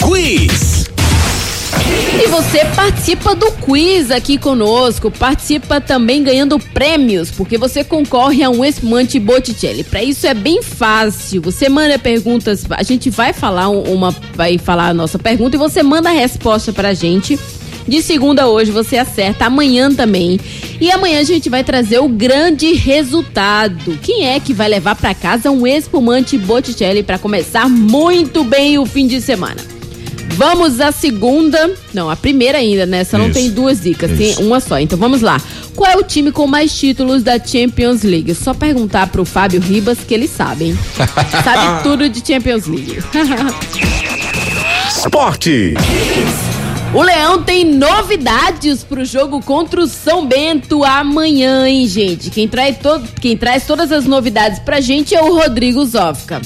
[0.03, 0.78] Quiz.
[2.21, 8.49] E você participa do quiz aqui conosco, participa também ganhando prêmios, porque você concorre a
[8.49, 9.84] um espumante Botticelli.
[9.84, 11.41] Para isso é bem fácil.
[11.43, 15.84] Você manda perguntas, a gente vai falar uma, vai falar a nossa pergunta e você
[15.84, 17.38] manda a resposta pra gente.
[17.88, 20.40] De segunda a hoje você acerta, amanhã também.
[20.80, 23.98] E amanhã a gente vai trazer o grande resultado.
[24.04, 28.86] Quem é que vai levar para casa um espumante Botticelli para começar muito bem o
[28.86, 29.78] fim de semana?
[30.38, 31.74] Vamos à segunda.
[31.94, 33.04] Não, a primeira ainda, né?
[33.04, 33.40] Só não Isso.
[33.40, 34.38] tem duas dicas, Isso.
[34.38, 34.78] tem uma só.
[34.78, 35.42] Então vamos lá.
[35.76, 38.36] Qual é o time com mais títulos da Champions League?
[38.36, 40.80] Só perguntar pro Fábio Ribas que ele sabe, hein?
[41.44, 43.00] sabe tudo de Champions League.
[44.96, 45.74] Esporte.
[46.94, 52.30] O Leão tem novidades pro jogo contra o São Bento amanhã, hein, gente?
[52.30, 56.42] Quem traz, to quem traz todas as novidades pra gente é o Rodrigo Zofka.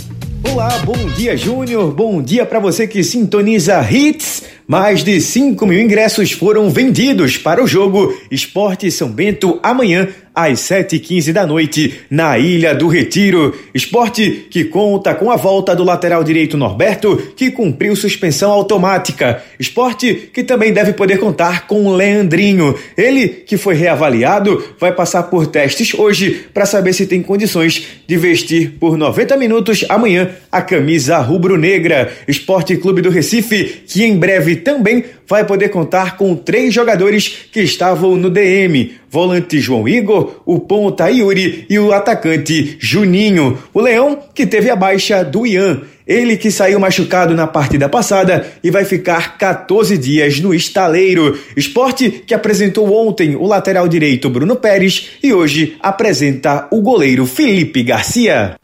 [0.51, 4.43] Olá, bom dia Júnior, bom dia para você que sintoniza Hits.
[4.71, 10.59] Mais de 5 mil ingressos foram vendidos para o jogo Esporte São Bento amanhã às
[10.59, 13.53] 7h15 da noite na Ilha do Retiro.
[13.73, 19.43] Esporte que conta com a volta do lateral direito Norberto, que cumpriu suspensão automática.
[19.59, 22.73] Esporte que também deve poder contar com Leandrinho.
[22.97, 28.17] Ele, que foi reavaliado, vai passar por testes hoje para saber se tem condições de
[28.17, 32.11] vestir por 90 minutos amanhã a camisa rubro-negra.
[32.27, 37.61] Esporte Clube do Recife, que em breve também vai poder contar com três jogadores que
[37.61, 43.57] estavam no DM: volante João Igor, o ponta Yuri e o atacante Juninho.
[43.73, 45.81] O Leão, que teve a baixa do Ian.
[46.07, 51.39] Ele que saiu machucado na partida passada e vai ficar 14 dias no estaleiro.
[51.55, 57.83] Esporte que apresentou ontem o lateral direito Bruno Pérez e hoje apresenta o goleiro Felipe
[57.83, 58.60] Garcia.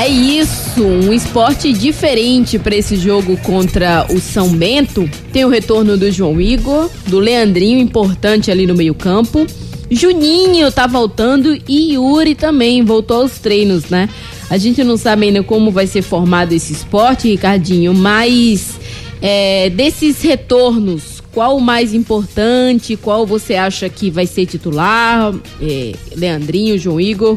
[0.00, 5.10] É isso, um esporte diferente para esse jogo contra o São Bento.
[5.32, 9.44] Tem o retorno do João Igor, do Leandrinho, importante ali no meio-campo.
[9.90, 14.08] Juninho tá voltando e Yuri também voltou aos treinos, né?
[14.48, 18.78] A gente não sabe ainda como vai ser formado esse esporte, Ricardinho, mas
[19.20, 22.96] é, desses retornos, qual o mais importante?
[22.96, 25.34] Qual você acha que vai ser titular?
[25.60, 27.36] É, Leandrinho, João Igor,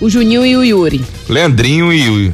[0.00, 1.00] o Juninho e o Yuri.
[1.28, 2.32] Leandrinho e Yuri.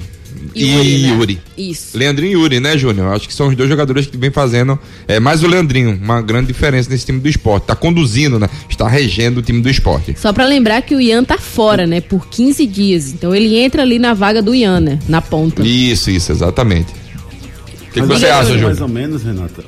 [0.54, 1.08] E Yuri, né?
[1.08, 1.40] Yuri.
[1.56, 1.96] Isso.
[1.96, 3.14] Leandrinho e Yuri, né, Júnior?
[3.14, 4.78] Acho que são os dois jogadores que vem fazendo.
[5.06, 7.66] É mais o Leandrinho, uma grande diferença nesse time do esporte.
[7.66, 8.48] Tá conduzindo, né?
[8.68, 10.14] Está regendo o time do esporte.
[10.18, 12.00] Só pra lembrar que o Ian tá fora, né?
[12.00, 13.12] Por 15 dias.
[13.12, 14.98] Então ele entra ali na vaga do Ian, né?
[15.08, 15.62] Na ponta.
[15.62, 16.92] Isso, isso, exatamente.
[16.92, 18.66] O que, que você acha, Júnior?
[18.66, 19.64] Mais ou menos, Renata.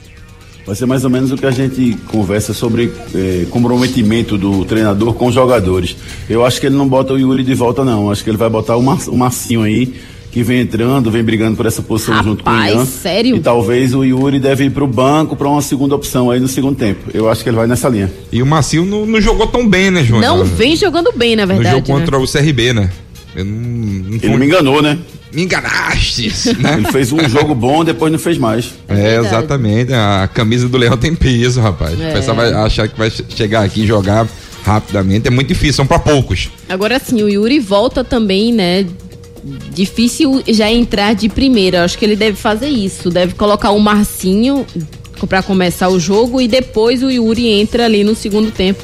[0.67, 5.13] Vai ser mais ou menos o que a gente conversa sobre eh, comprometimento do treinador
[5.15, 5.97] com os jogadores.
[6.31, 8.11] Eu acho que ele não bota o Yuri de volta, não.
[8.11, 9.93] Acho que ele vai botar o, Mar- o Marcinho aí,
[10.31, 12.85] que vem entrando, vem brigando por essa posição junto com o Rapaz, Ian.
[12.87, 13.37] sério?
[13.37, 16.77] E talvez o Yuri deve ir pro banco para uma segunda opção aí no segundo
[16.77, 17.11] tempo.
[17.13, 18.11] Eu acho que ele vai nessa linha.
[18.31, 20.23] E o Macio não, não jogou tão bem, né, Júnior?
[20.39, 21.75] Não vem jogando bem, na No verdade.
[21.75, 22.25] jogo contra né?
[22.25, 22.89] o CRB, né?
[23.35, 24.99] Eu não, não Ele me enganou, né?
[25.33, 26.75] Me enganaste, né?
[26.79, 28.75] Ele fez um jogo bom, depois não fez mais.
[28.89, 29.93] É, exatamente.
[29.95, 31.99] A camisa do Leão tem peso, rapaz.
[31.99, 32.11] É.
[32.11, 34.29] O pessoal vai achar que vai che- chegar aqui e jogar
[34.63, 35.29] rapidamente.
[35.29, 36.51] É muito difícil, são pra poucos.
[36.69, 38.87] Agora sim, o Yuri volta também, né?
[39.75, 41.85] Difícil já entrar de primeira.
[41.85, 43.11] Acho que ele deve fazer isso.
[43.11, 44.67] Deve colocar o Marcinho
[45.29, 48.83] pra começar o jogo e depois o Yuri entra ali no segundo tempo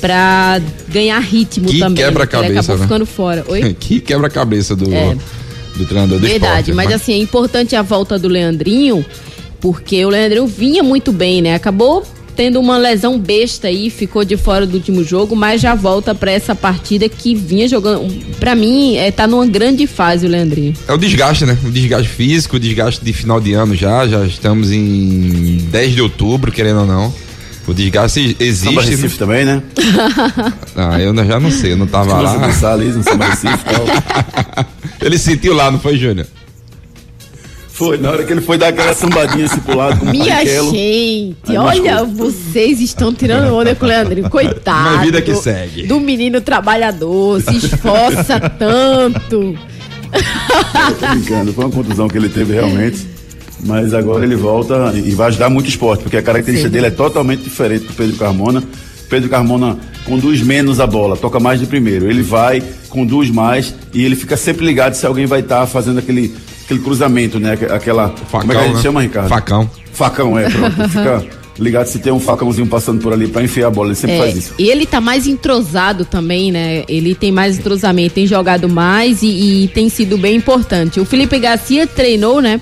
[0.00, 2.04] pra ganhar ritmo Que também.
[2.04, 2.82] quebra-cabeça, Ele acabou né?
[2.84, 3.44] ficando fora.
[3.48, 3.74] Oi?
[3.78, 5.16] que quebra-cabeça do, É.
[5.76, 6.72] do treinador do Verdade, esporte.
[6.88, 9.04] mas assim, é importante a volta do Leandrinho,
[9.60, 11.54] porque o Leandrinho vinha muito bem, né?
[11.54, 12.04] Acabou
[12.36, 16.30] tendo uma lesão besta aí, ficou de fora do último jogo, mas já volta pra
[16.30, 18.08] essa partida que vinha jogando.
[18.38, 20.72] Pra mim, é, tá numa grande fase o Leandrinho.
[20.88, 21.58] É o desgaste, né?
[21.62, 24.08] O desgaste físico, o desgaste de final de ano já.
[24.08, 27.12] Já estamos em 10 de outubro, querendo ou não.
[27.70, 28.64] O desgaste existe.
[28.66, 29.62] Samba Recife também, né?
[30.74, 32.36] Ah, eu já não sei, eu não tava Você lá.
[32.46, 34.66] dançar ali no Samba Recife tal.
[35.00, 36.26] Ele sentiu lá, não foi, Júnior?
[37.68, 40.44] Foi, na hora que ele foi dar aquela sambadinha assim pro lado com o Minha
[40.44, 44.28] gente, Aí olha, vocês estão tirando onda com o Leandrinho.
[44.28, 44.88] Coitado.
[44.96, 45.86] Uma vida que do- segue.
[45.86, 49.56] Do menino trabalhador, se esforça tanto.
[50.98, 53.06] Tô brincando, foi uma contusão que ele teve realmente.
[53.64, 56.72] Mas agora ele volta e vai ajudar muito o esporte, porque a característica Sim.
[56.72, 58.62] dele é totalmente diferente do Pedro Carmona.
[59.08, 62.08] Pedro Carmona conduz menos a bola, toca mais de primeiro.
[62.08, 66.34] Ele vai, conduz mais e ele fica sempre ligado se alguém vai estar fazendo aquele,
[66.64, 67.52] aquele cruzamento, né?
[67.52, 68.14] Aquela.
[68.30, 68.82] como é que a gente né?
[68.82, 69.28] chama, Ricardo?
[69.28, 69.70] Facão.
[69.92, 70.76] Facão, é, pronto.
[70.88, 71.24] Fica
[71.58, 73.88] ligado se tem um facãozinho passando por ali pra enfiar a bola.
[73.88, 74.54] Ele sempre É, faz isso.
[74.58, 76.84] E ele tá mais entrosado também, né?
[76.88, 81.00] Ele tem mais entrosamento, tem jogado mais e, e tem sido bem importante.
[81.00, 82.60] O Felipe Garcia treinou, né?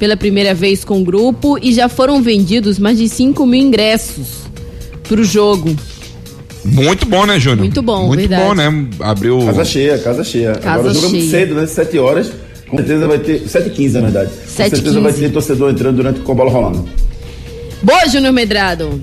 [0.00, 4.28] Pela primeira vez com o grupo e já foram vendidos mais de 5 mil ingressos
[5.04, 5.76] pro jogo.
[6.64, 7.60] Muito bom, né, Júnior?
[7.60, 8.42] Muito bom, Muito verdade.
[8.42, 8.88] bom, né?
[9.00, 9.38] Abriu.
[9.44, 10.52] Casa cheia, casa cheia.
[10.54, 11.46] Casa Agora o jogo é muito cheia.
[11.46, 11.66] cedo, né?
[11.66, 12.32] 7 horas.
[12.68, 13.42] Com certeza vai ter.
[13.42, 14.30] 7h15, na verdade.
[14.30, 14.70] Com 7h15.
[14.70, 16.88] certeza vai ter torcedor entrando durante com a bola rolando.
[17.82, 19.02] Boa, Júnior Medrado.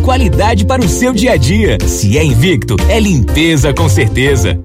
[0.00, 1.78] qualidade para o seu dia a dia.
[1.86, 4.58] Se é Invicto, é limpeza com certeza.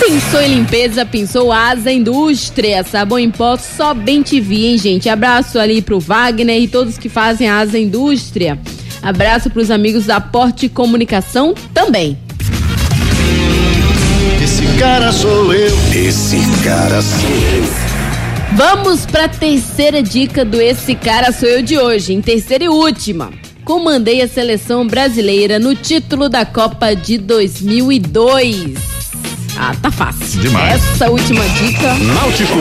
[0.00, 2.84] Pensou em limpeza, pensou Asa Indústria.
[2.84, 5.08] Sabão em pó só bem te vi, hein, gente?
[5.08, 8.58] Abraço ali pro Wagner e todos que fazem a Asa Indústria.
[9.02, 12.18] Abraço pros amigos da Porte Comunicação também.
[14.42, 15.76] Esse cara sou eu.
[15.94, 17.88] Esse cara sou eu.
[18.54, 23.30] Vamos pra terceira dica do Esse Cara Sou Eu de hoje, em terceira e última.
[23.68, 28.72] Comandei a seleção brasileira no título da Copa de 2002.
[29.58, 30.40] Ah, tá fácil.
[30.40, 30.82] Demais.
[30.94, 31.94] Essa última dica.
[31.96, 32.54] Náutico.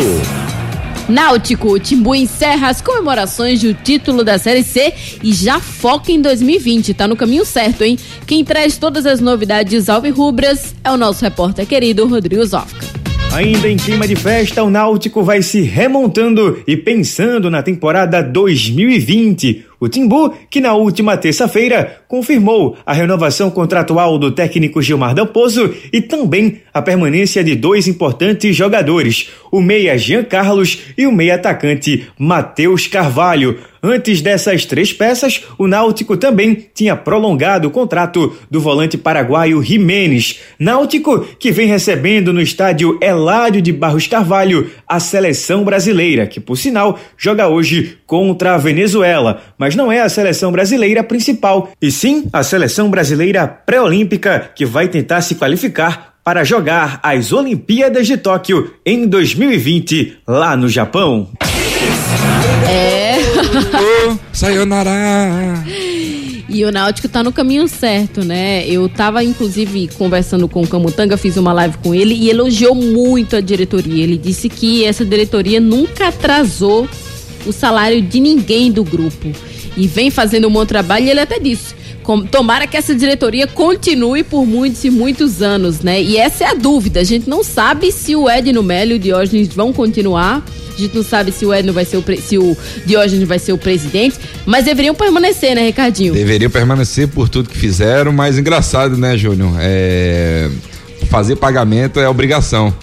[1.07, 4.93] Náutico, o Timbu encerra as comemorações do título da Série C
[5.23, 6.93] e já foca em 2020.
[6.93, 7.97] Tá no caminho certo, hein?
[8.25, 12.85] Quem traz todas as novidades alvirrubras é o nosso repórter querido Rodrigo Zofka.
[13.31, 19.66] Ainda em clima de festa, o Náutico vai se remontando e pensando na temporada 2020.
[19.79, 26.01] O Timbu, que na última terça-feira confirmou a renovação contratual do técnico Gilmar Dalpozo e
[26.01, 32.07] também a permanência de dois importantes jogadores, o meia Jean Carlos e o meia atacante
[32.17, 33.59] Matheus Carvalho.
[33.81, 40.39] Antes dessas três peças, o Náutico também tinha prolongado o contrato do volante paraguaio Jimenez.
[40.59, 46.57] Náutico que vem recebendo no estádio Eládio de Barros Carvalho a seleção brasileira, que por
[46.57, 52.25] sinal joga hoje contra a Venezuela, mas não é a seleção brasileira principal, e sim
[52.31, 58.73] a seleção brasileira pré-olímpica que vai tentar se qualificar para jogar as Olimpíadas de Tóquio
[58.85, 61.29] em 2020 lá no Japão.
[62.69, 63.15] É.
[64.33, 65.63] Sayonara.
[66.49, 68.65] E o Náutico tá no caminho certo, né?
[68.67, 73.35] Eu tava, inclusive, conversando com o Camutanga, fiz uma live com ele e elogiou muito
[73.35, 74.03] a diretoria.
[74.03, 76.87] Ele disse que essa diretoria nunca atrasou
[77.45, 79.31] o salário de ninguém do grupo.
[79.77, 81.75] E vem fazendo um bom trabalho e ele até disse.
[82.31, 86.01] Tomara que essa diretoria continue por muitos e muitos anos, né?
[86.01, 87.01] E essa é a dúvida.
[87.01, 90.43] A gente não sabe se o Edno Melo e o Diógenes vão continuar.
[90.73, 92.55] A gente não sabe se o Edno vai ser o se o
[92.85, 94.15] Diógenes vai ser o presidente,
[94.45, 96.13] mas deveriam permanecer, né, Ricardinho?
[96.13, 99.53] Deveriam permanecer por tudo que fizeram, mas engraçado, né, Júnior?
[99.59, 100.49] É...
[101.09, 102.73] Fazer pagamento é obrigação.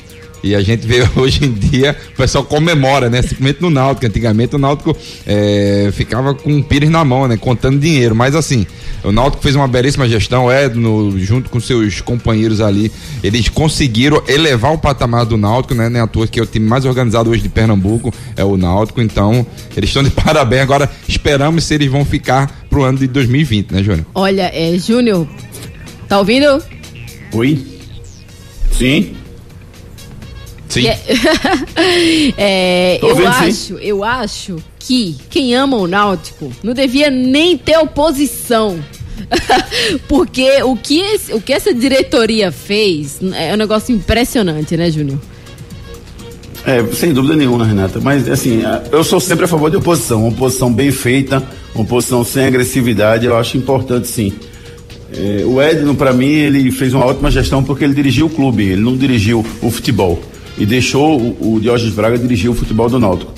[0.45, 3.23] E a gente vê hoje em dia, o pessoal comemora, né?
[3.23, 4.07] Simplesmente no Náutico.
[4.07, 4.95] Antigamente o Náutico
[5.27, 7.39] é, ficava com um pires na mão, né?
[7.39, 8.15] Contando dinheiro.
[8.15, 8.67] Mas assim,
[9.03, 12.93] o Náutico fez uma belíssima gestão, Edno, junto com seus companheiros ali,
[13.23, 15.89] eles conseguiram elevar o patamar do Náutico, né?
[15.89, 19.01] Nem à toa que é o time mais organizado hoje de Pernambuco, é o Náutico.
[19.01, 20.61] Então, eles estão de parabéns.
[20.61, 24.05] Agora, esperamos se eles vão ficar pro ano de 2020, né, Júnior?
[24.15, 25.27] Olha, é, Júnior,
[26.07, 26.63] tá ouvindo?
[27.33, 27.65] Oi?
[28.71, 29.24] Sim?
[30.75, 30.87] Sim.
[32.37, 33.25] É, Tô eu sim.
[33.27, 38.79] acho, eu acho que quem ama o Náutico não devia nem ter oposição.
[40.09, 45.19] Porque o que, esse- o que essa diretoria fez é um negócio impressionante, né, Júnior?
[46.67, 48.01] É, sem dúvida nenhuma, Renata.
[48.01, 50.21] Mas, assim, eu sou sempre a favor de oposição.
[50.21, 51.43] Uma oposição bem feita,
[51.75, 54.33] uma oposição sem agressividade, eu acho importante, sim.
[55.13, 58.65] É, o Edno, para mim, ele fez uma ótima gestão porque ele dirigiu o clube,
[58.65, 60.21] ele não dirigiu o futebol.
[60.57, 63.33] E deixou o, o Diógenes Braga dirigir o futebol do Náutico.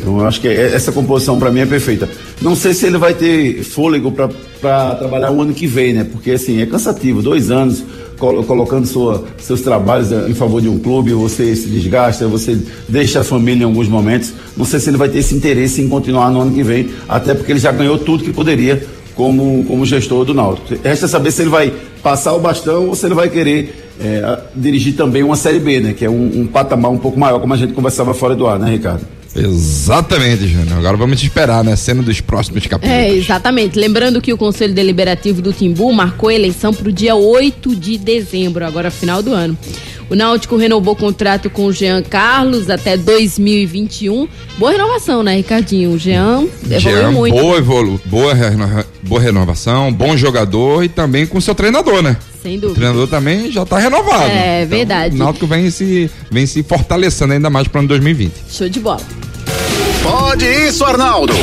[0.00, 2.08] Então, eu acho que é- essa composição, para mim, é perfeita.
[2.42, 6.04] Não sei se ele vai ter fôlego para trabalhar o ano que vem, né?
[6.10, 7.22] Porque, assim, é cansativo.
[7.22, 7.84] Dois anos
[8.18, 12.58] colo- colocando sua, seus trabalhos eh, em favor de um clube, você se desgasta, você
[12.88, 14.32] deixa a família em alguns momentos.
[14.56, 17.32] Não sei se ele vai ter esse interesse em continuar no ano que vem, até
[17.34, 18.84] porque ele já ganhou tudo que poderia
[19.14, 20.74] como, como gestor do Náutico.
[20.82, 23.83] Resta saber se ele vai passar o bastão ou se ele vai querer
[24.24, 25.92] a- dirigir também uma Série B, né?
[25.92, 28.58] Que é um, um patamar um pouco maior, como a gente conversava fora do ar,
[28.58, 29.04] né, Ricardo?
[29.36, 30.78] Exatamente, Júnior.
[30.78, 31.74] Agora vamos esperar, né?
[31.76, 32.94] Cena dos próximos capítulos.
[32.96, 33.78] É, exatamente.
[33.78, 37.98] Lembrando que o Conselho Deliberativo do Timbu marcou a eleição para o dia 8 de
[37.98, 39.56] dezembro, agora final do ano.
[40.14, 44.28] O Náutico renovou o contrato com o Jean Carlos até 2021.
[44.56, 45.90] Boa renovação, né, Ricardinho?
[45.90, 47.34] O Jean evoluiu Jean, muito.
[47.36, 52.16] boa, evolu boa, reno- boa renovação, bom jogador e também com seu treinador, né?
[52.40, 52.78] Sem O dúvida.
[52.78, 54.30] treinador também já tá renovado.
[54.30, 55.16] É, verdade.
[55.16, 58.32] O Náutico vem se, vem se fortalecendo ainda mais para o ano 2020.
[58.48, 59.00] Show de bola.
[60.00, 61.34] Pode isso, Arnaldo.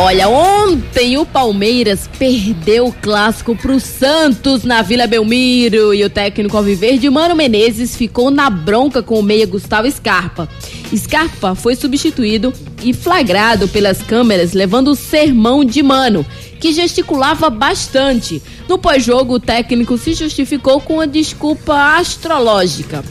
[0.00, 6.56] Olha, ontem o Palmeiras perdeu o clássico pro Santos na Vila Belmiro e o técnico
[6.56, 10.48] Alviverde Mano Menezes ficou na bronca com o meia Gustavo Scarpa.
[10.96, 16.24] Scarpa foi substituído e flagrado pelas câmeras levando o sermão de Mano,
[16.60, 18.40] que gesticulava bastante.
[18.68, 23.04] No pós-jogo, o técnico se justificou com a desculpa astrológica.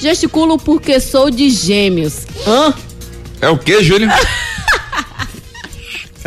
[0.00, 2.26] Gesticulo porque sou de gêmeos.
[2.44, 2.74] Hã?
[3.40, 4.10] É o que, Júnior?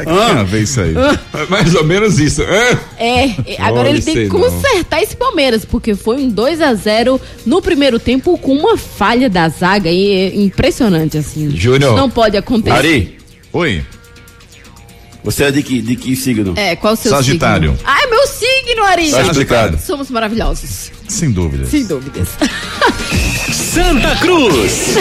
[0.03, 0.93] Tem a ver isso aí.
[1.49, 2.41] Mais ou menos isso.
[2.41, 2.79] Hã?
[2.97, 4.39] É, agora ele Pode tem que ser, não.
[4.41, 9.29] consertar esse Palmeiras, porque foi um 2 a 0 no primeiro tempo com uma falha
[9.29, 11.49] da zaga aí, é impressionante assim.
[11.55, 11.91] Júnior.
[11.93, 12.75] Isso Não pode acontecer.
[12.75, 13.17] Ari.
[13.53, 13.83] Oi.
[15.23, 16.53] Você é de que, de que signo?
[16.55, 17.71] É, qual o seu Sagitário.
[17.71, 17.83] signo?
[17.83, 19.09] Ah, é meu signo, Ari.
[19.09, 19.79] Tá explicado.
[19.79, 20.91] Somos maravilhosos.
[21.07, 21.69] Sem dúvidas.
[21.69, 22.27] Sem dúvidas.
[23.75, 24.95] Santa Cruz.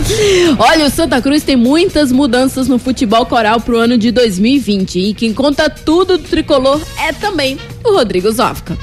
[0.58, 5.12] Olha, o Santa Cruz tem muitas mudanças no futebol coral pro ano de 2020 e
[5.12, 8.78] quem conta tudo do tricolor é também o Rodrigo Zofka.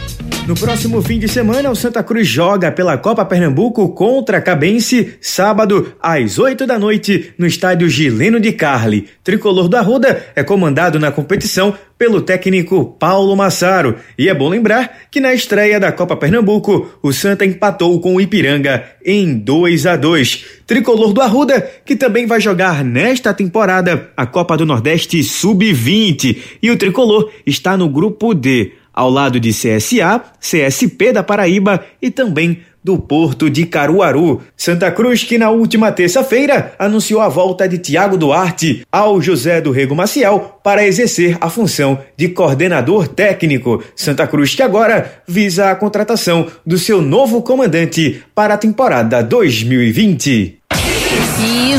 [0.52, 5.93] No próximo fim de semana, o Santa Cruz joga pela Copa Pernambuco contra Cabense, sábado,
[6.02, 9.08] às 8 da noite, no estádio Gileno de Carli.
[9.24, 13.95] Tricolor do Arruda é comandado na competição pelo técnico Paulo Massaro.
[14.18, 18.20] E é bom lembrar que na estreia da Copa Pernambuco, o Santa empatou com o
[18.20, 20.45] Ipiranga em 2 a 2.
[20.68, 26.38] Tricolor do Arruda, que também vai jogar nesta temporada a Copa do Nordeste Sub-20.
[26.62, 32.09] E o Tricolor está no grupo D ao lado de CSA, CSP da Paraíba e
[32.09, 34.41] também do Porto de Caruaru.
[34.57, 39.71] Santa Cruz, que na última terça-feira anunciou a volta de Tiago Duarte ao José do
[39.71, 43.83] Rego Maciel para exercer a função de coordenador técnico.
[43.95, 50.61] Santa Cruz, que agora visa a contratação do seu novo comandante para a temporada 2020.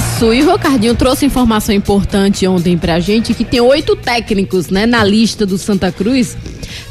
[0.03, 4.87] Isso, e o Rocardinho trouxe informação importante ontem pra gente que tem oito técnicos, né,
[4.87, 6.37] na lista do Santa Cruz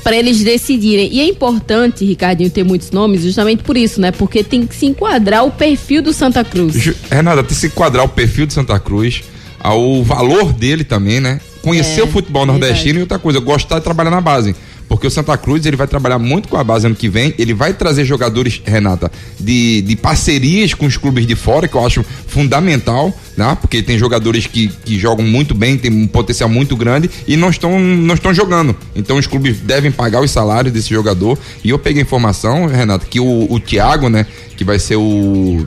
[0.03, 1.09] para eles decidirem.
[1.11, 4.11] E é importante, Ricardinho, ter muitos nomes justamente por isso, né?
[4.11, 6.75] Porque tem que se enquadrar o perfil do Santa Cruz.
[7.09, 9.23] Renata, tem que se enquadrar o perfil de Santa Cruz,
[9.59, 11.39] ao valor dele também, né?
[11.61, 14.55] Conhecer É, o futebol nordestino e outra coisa, gostar de trabalhar na base.
[14.91, 17.33] Porque o Santa Cruz ele vai trabalhar muito com a base ano que vem.
[17.37, 21.85] Ele vai trazer jogadores, Renata, de, de parcerias com os clubes de fora, que eu
[21.85, 23.57] acho fundamental, né?
[23.61, 27.49] Porque tem jogadores que, que jogam muito bem, tem um potencial muito grande e não
[27.49, 28.75] estão, não estão jogando.
[28.93, 31.39] Então os clubes devem pagar os salários desse jogador.
[31.63, 34.25] E eu peguei informação, Renata, que o, o Thiago, né?
[34.57, 35.65] Que vai ser o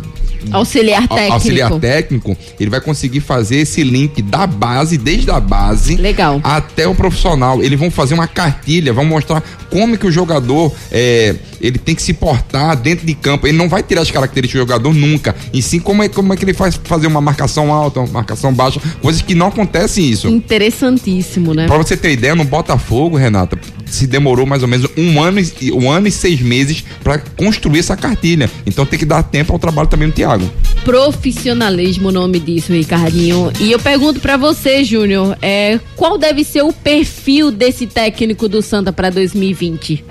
[0.52, 1.32] Auxiliar Au- técnico.
[1.34, 6.40] auxiliar técnico, ele vai conseguir fazer esse link da base, desde a base Legal.
[6.44, 7.62] até o profissional.
[7.62, 12.02] Eles vão fazer uma cartilha, vão mostrar como que o jogador é, ele tem que
[12.02, 13.46] se portar dentro de campo.
[13.46, 15.34] Ele não vai tirar as características do jogador nunca.
[15.52, 18.52] E sim como é, como é que ele faz fazer uma marcação alta, uma marcação
[18.52, 20.28] baixa, coisas que não acontecem isso.
[20.28, 21.66] Interessantíssimo, né?
[21.66, 25.72] Pra você ter ideia, no Botafogo, Renata, se demorou mais ou menos um ano e,
[25.72, 28.50] um ano e seis meses pra construir essa cartilha.
[28.66, 30.50] Então tem que dar tempo ao trabalho também do Thiago.
[30.84, 33.52] Profissionalismo o nome disso, Ricardinho.
[33.60, 38.60] E eu pergunto pra você, Júnior, é, qual deve ser o perfil desse técnico do
[38.60, 40.04] Santa pra 2020?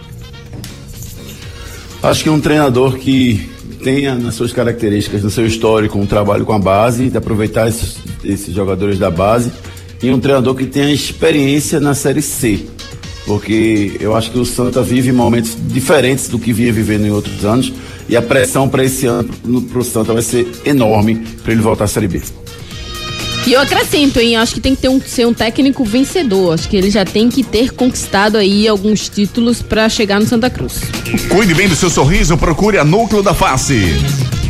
[2.01, 3.49] Acho que um treinador que
[3.83, 7.97] tenha nas suas características, no seu histórico, um trabalho com a base, de aproveitar esses,
[8.23, 9.51] esses jogadores da base,
[10.01, 12.65] e um treinador que tenha experiência na Série C.
[13.25, 17.45] Porque eu acho que o Santa vive momentos diferentes do que vinha vivendo em outros
[17.45, 17.71] anos,
[18.09, 19.29] e a pressão para esse ano
[19.71, 22.21] para o Santa vai ser enorme para ele voltar à Série B.
[23.45, 24.37] E eu acrescento, hein?
[24.37, 26.53] Acho que tem que ter um, ser um técnico vencedor.
[26.53, 30.49] Acho que ele já tem que ter conquistado aí alguns títulos pra chegar no Santa
[30.49, 30.79] Cruz.
[31.29, 33.95] Cuide bem do seu sorriso, procure a Núcleo da Face.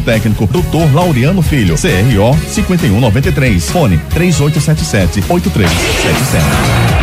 [0.00, 0.92] técnico, Dr.
[0.92, 6.96] Laureano Filho, CRO 5193, fone 3877 8377.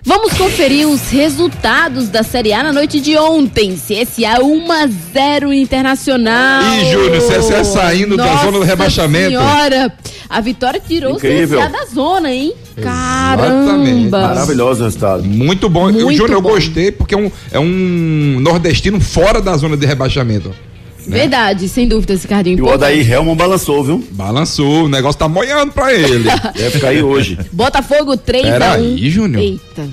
[0.07, 3.75] Vamos conferir os resultados da Série A na noite de ontem.
[3.75, 6.61] CSA 1 a 0 Internacional.
[6.75, 9.29] Ih, Júnior, CSA saindo da Nossa zona do rebaixamento.
[9.29, 9.91] Senhora.
[10.29, 11.59] A vitória tirou o Incrível.
[11.59, 12.53] CSA da zona, hein?
[12.77, 14.11] Exatamente.
[14.11, 14.21] Caramba!
[14.27, 15.23] Maravilhoso o resultado.
[15.23, 15.91] Muito bom.
[15.91, 19.87] Muito o Júnior, eu gostei porque é um, é um nordestino fora da zona de
[19.87, 20.53] rebaixamento.
[21.07, 22.57] Verdade, sem dúvida, Ricardinho.
[22.57, 24.03] E o Odair Helman balançou, viu?
[24.11, 26.29] Balançou, o negócio tá moiando pra ele.
[26.55, 27.37] Deve cair hoje.
[27.51, 29.43] Botafogo 3 Pera a 1 aí, Júnior.
[29.43, 29.87] Eita.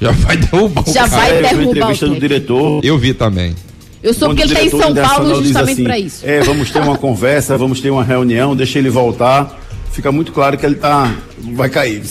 [0.00, 1.22] Já vai derrubar o Já cara.
[1.22, 2.84] vai É, eu vi a derrubar entrevista o do diretor.
[2.84, 3.54] Eu vi também.
[4.02, 6.20] Eu soube que Quando ele tá em São Paulo justamente assim, pra isso.
[6.24, 9.58] É, vamos ter uma conversa, vamos ter uma reunião, deixa ele voltar.
[9.92, 11.12] Fica muito claro que ele tá.
[11.54, 12.02] vai cair.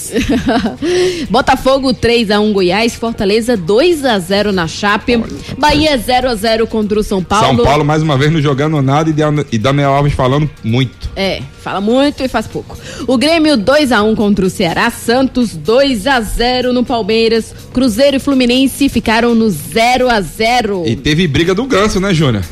[1.29, 5.17] Botafogo 3 a 1 Goiás, Fortaleza 2 a 0 na Chape,
[5.57, 7.55] Bahia 0 a 0 contra o São Paulo.
[7.57, 9.15] São Paulo mais uma vez não jogando nada e
[9.51, 11.09] e Daniel Alves falando muito.
[11.15, 12.77] É, fala muito e faz pouco.
[13.07, 18.17] O Grêmio 2 a 1 contra o Ceará, Santos 2 a 0 no Palmeiras, Cruzeiro
[18.17, 20.83] e Fluminense ficaram no 0 a 0.
[20.85, 22.43] E teve briga do Ganso, né, Júnior?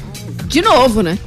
[0.47, 1.17] De novo, né?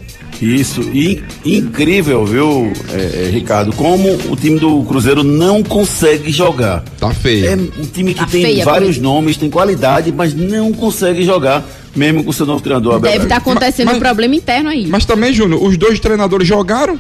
[0.41, 6.85] Isso, e incrível, viu, é, é, Ricardo, como o time do Cruzeiro não consegue jogar.
[6.99, 7.47] Tá feio.
[7.51, 9.03] É um time que Tá tem feia vários coisa.
[9.03, 11.65] nomes, tem qualidade, mas não consegue jogar,
[11.97, 12.95] mesmo com o seu novo treinador.
[12.95, 13.51] Abel Deve estar Braga.
[13.51, 14.87] acontecendo Mas- um problema interno aí.
[14.87, 16.99] Mas também, Júnior, os dois treinadores jogaram.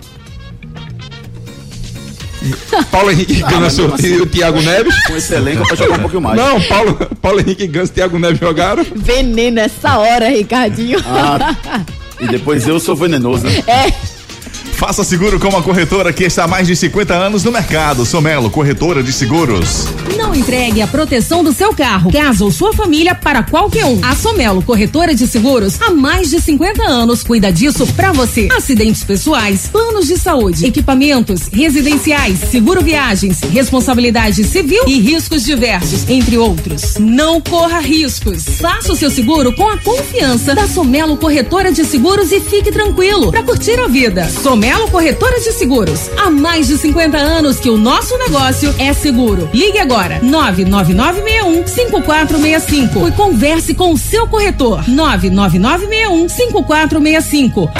[2.91, 4.95] Paulo Henrique Ah, mesmo assim- e o Thiago Neves.
[5.07, 6.36] Com esse elenco pra jogar um pouquinho mais.
[6.36, 8.84] Não, Paulo, Paulo Henrique Ganso e Thiago Neves jogaram.
[8.95, 10.99] Veneno essa hora, Ricardinho.
[11.07, 11.55] Ah,
[12.20, 13.62] e depois eu sou venenoso, né?
[13.66, 14.18] É.
[14.78, 18.06] Faça seguro com uma corretora que está há mais de 50 anos no mercado.
[18.06, 19.88] Somelo, corretora de seguros.
[20.16, 23.98] Não entregue a proteção do seu carro, casa ou sua família para qualquer um.
[24.04, 28.48] A Somelo Corretora de Seguros, há mais de 50 anos, cuida disso pra você.
[28.56, 36.36] Acidentes pessoais, planos de saúde, equipamentos, residenciais, seguro viagens, responsabilidade civil e riscos diversos, entre
[36.36, 36.96] outros.
[36.98, 38.44] Não corra riscos.
[38.60, 43.30] Faça o seu seguro com a confiança da Somelo Corretora de Seguros e fique tranquilo
[43.30, 44.28] para curtir a vida.
[44.28, 49.48] Somelo Corretora de Seguros, há mais de 50 anos que o nosso negócio é seguro.
[49.52, 57.70] Ligue agora 99961 5465 e converse com o seu corretor 99961 5465.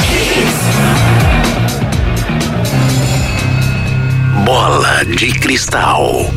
[4.45, 6.31] Bola de cristal.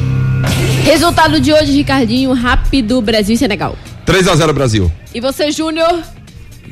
[0.84, 3.78] Resultado de hoje, Ricardinho, rápido, Brasil e Senegal.
[4.06, 4.92] 3 a 0 Brasil.
[5.14, 6.02] E você, Júnior?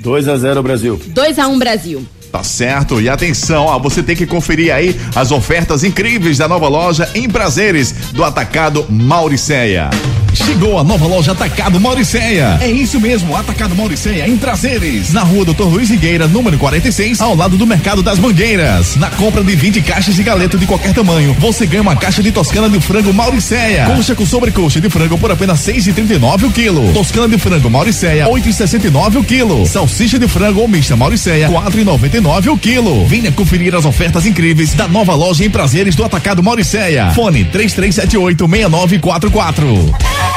[0.01, 0.99] 2 a 0 Brasil.
[1.07, 2.05] 2 a 1 Brasil.
[2.31, 3.01] Tá certo.
[3.01, 7.27] E atenção, ó, você tem que conferir aí as ofertas incríveis da nova loja em
[7.27, 9.89] prazeres do Atacado Mauricéia.
[10.33, 12.57] Chegou a nova loja Atacado Mauricéia.
[12.61, 17.35] É isso mesmo, Atacado Mauricéia em Prazeres, na rua Doutor Luiz Higueira, número 46, ao
[17.35, 18.95] lado do Mercado das Mangueiras.
[18.95, 22.31] Na compra de 20 caixas de galeto de qualquer tamanho, você ganha uma caixa de
[22.31, 23.85] toscana de frango Mauricéia.
[23.85, 26.93] Coxa com sobrecoxa de frango por apenas 6,39 o quilo.
[26.93, 29.65] Toscana de frango Mauricéia, 8,69 o quilo.
[29.65, 33.05] Salsicha de frango ou mista Mauricéia, 4,99 o quilo.
[33.07, 37.11] Venha conferir as ofertas incríveis da nova loja em Prazeres do Atacado Mauricéia.
[37.11, 40.28] Fone 3378 6944.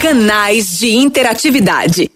[0.00, 2.10] Canais de interatividade.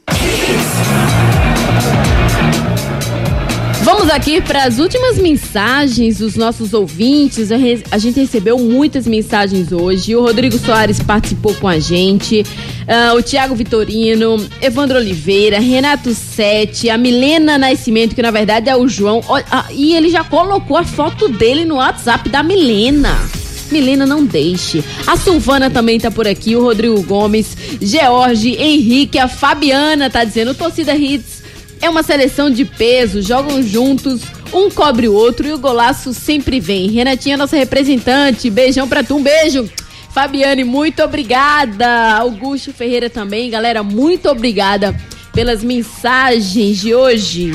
[3.82, 7.50] Vamos aqui para as últimas mensagens dos nossos ouvintes.
[7.50, 10.14] A, gente recebeu muitas mensagens hoje.
[10.14, 12.44] O Rodrigo Soares participou com a gente.
[12.86, 18.76] ah, o Tiago Vitorino, Evandro Oliveira, Renato Sete, a Milena Nascimento, que na verdade é
[18.76, 19.22] o João.
[19.50, 23.39] Ah, e ele já colocou a foto dele no WhatsApp da Milena.
[23.70, 24.84] Milena, não deixe.
[25.06, 30.54] A Silvana também tá por aqui, o Rodrigo Gomes, George, Henrique, a Fabiana tá dizendo,
[30.54, 31.40] torcida Hits
[31.80, 34.20] é uma seleção de peso, jogam juntos,
[34.52, 36.90] um cobre o outro e o golaço sempre vem.
[36.90, 39.68] Renatinha, nossa representante, beijão pra tu, um beijo.
[40.12, 42.16] Fabiane, muito obrigada.
[42.18, 44.94] Augusto Ferreira também, galera, muito obrigada
[45.32, 47.52] pelas mensagens de hoje.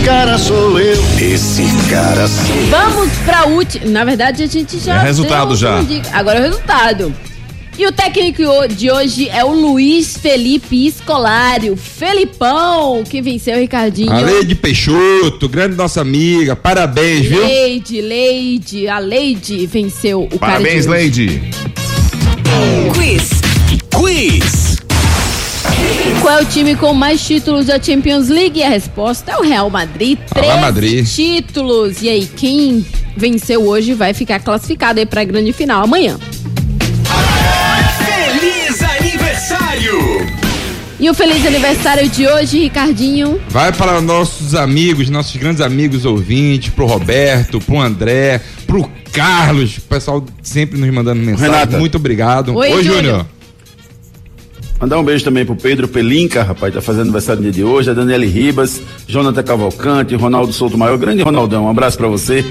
[0.00, 1.02] Esse cara sou eu.
[1.20, 2.66] Esse cara sou eu.
[2.68, 3.84] Vamos pra última.
[3.84, 4.96] Na verdade, a gente já.
[4.96, 5.84] É resultado deu já.
[6.14, 7.14] Agora é o resultado.
[7.78, 13.60] E o técnico de hoje é o Luiz Felipe Scolari, o Felipão, que venceu o
[13.60, 14.10] Ricardinho.
[14.10, 17.44] A Leide Peixoto, grande nossa amiga, parabéns, viu?
[17.44, 21.26] Leide, Leide, a Leide venceu o Parabéns, cara de hoje.
[21.28, 21.50] Leide.
[22.94, 23.30] Quiz.
[23.94, 24.69] Quiz.
[26.20, 28.62] Qual é o time com mais títulos da Champions League?
[28.62, 30.18] A resposta é o Real Madrid.
[30.34, 31.06] Real Três Madrid.
[31.06, 32.02] títulos.
[32.02, 32.84] E aí, quem
[33.16, 36.18] venceu hoje vai ficar classificado aí pra grande final amanhã.
[38.04, 40.26] Feliz aniversário!
[40.98, 43.40] E o feliz aniversário de hoje, Ricardinho.
[43.48, 49.82] Vai para nossos amigos, nossos grandes amigos ouvintes, pro Roberto, pro André, pro Carlos, o
[49.82, 51.50] pessoal sempre nos mandando mensagem.
[51.50, 51.78] Renata.
[51.78, 52.54] Muito obrigado.
[52.54, 52.94] Oi, Júnior.
[52.96, 53.26] Júnior.
[54.80, 57.90] Mandar um beijo também pro Pedro Pelinca, rapaz, tá fazendo aniversário no dia de hoje,
[57.90, 62.42] a Daniele Ribas, Jonathan Cavalcante, Ronaldo Souto Maior, grande Ronaldão, um abraço para você.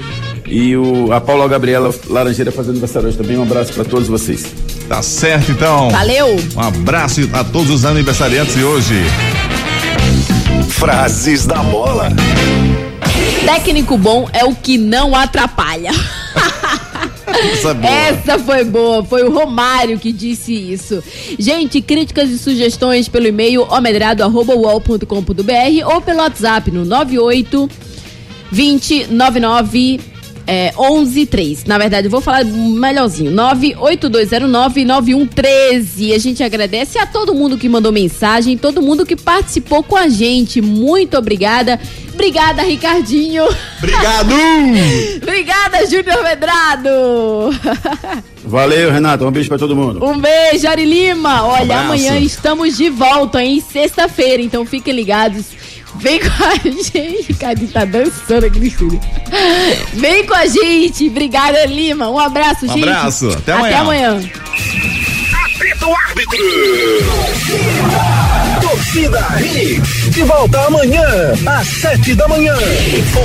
[0.46, 4.46] E o, a Paula Gabriela Laranjeira fazendo aniversário hoje também, um abraço para todos vocês.
[4.88, 5.90] Tá certo, então.
[5.90, 6.36] Valeu.
[6.56, 8.94] Um abraço a todos os aniversariantes de hoje.
[10.68, 12.10] Frases da bola.
[13.44, 15.90] Técnico bom é o que não atrapalha.
[17.30, 18.10] Essa, é.
[18.10, 21.02] Essa foi boa, foi o Romário que disse isso.
[21.38, 27.68] Gente, críticas e sugestões pelo e-mail omedrado.uol.com.br ou pelo WhatsApp no 98
[28.50, 30.00] 20 99
[30.46, 31.64] é, 11 3.
[31.64, 33.30] Na verdade, eu vou falar melhorzinho.
[33.30, 36.12] 98209 9113.
[36.12, 40.08] A gente agradece a todo mundo que mandou mensagem, todo mundo que participou com a
[40.08, 40.60] gente.
[40.60, 41.78] Muito obrigada.
[42.24, 43.44] Obrigada, Ricardinho.
[43.78, 44.34] Obrigado!
[45.22, 47.50] Obrigada, Júnior Medrado.
[48.44, 49.26] Valeu, Renato.
[49.26, 50.04] Um beijo pra todo mundo.
[50.04, 51.44] Um beijo, Ari Lima.
[51.44, 51.84] Olha, Abraço.
[51.84, 53.64] amanhã estamos de volta, hein?
[53.72, 55.46] Sexta-feira, então fiquem ligados.
[55.96, 57.24] Vem com a gente.
[57.26, 59.00] Ricardinho tá dançando aqui no estúdio.
[59.94, 61.08] Vem com a gente.
[61.08, 62.10] Obrigada, Lima.
[62.10, 62.86] Um abraço, Um gente.
[62.86, 63.30] abraço.
[63.30, 64.10] Até Até amanhã.
[64.10, 64.30] amanhã.
[65.56, 66.38] Apita o árbitro.
[68.60, 69.99] Torcida Hits.
[70.10, 71.06] De volta amanhã,
[71.46, 72.52] às sete da manhã.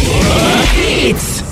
[0.75, 1.44] Hits.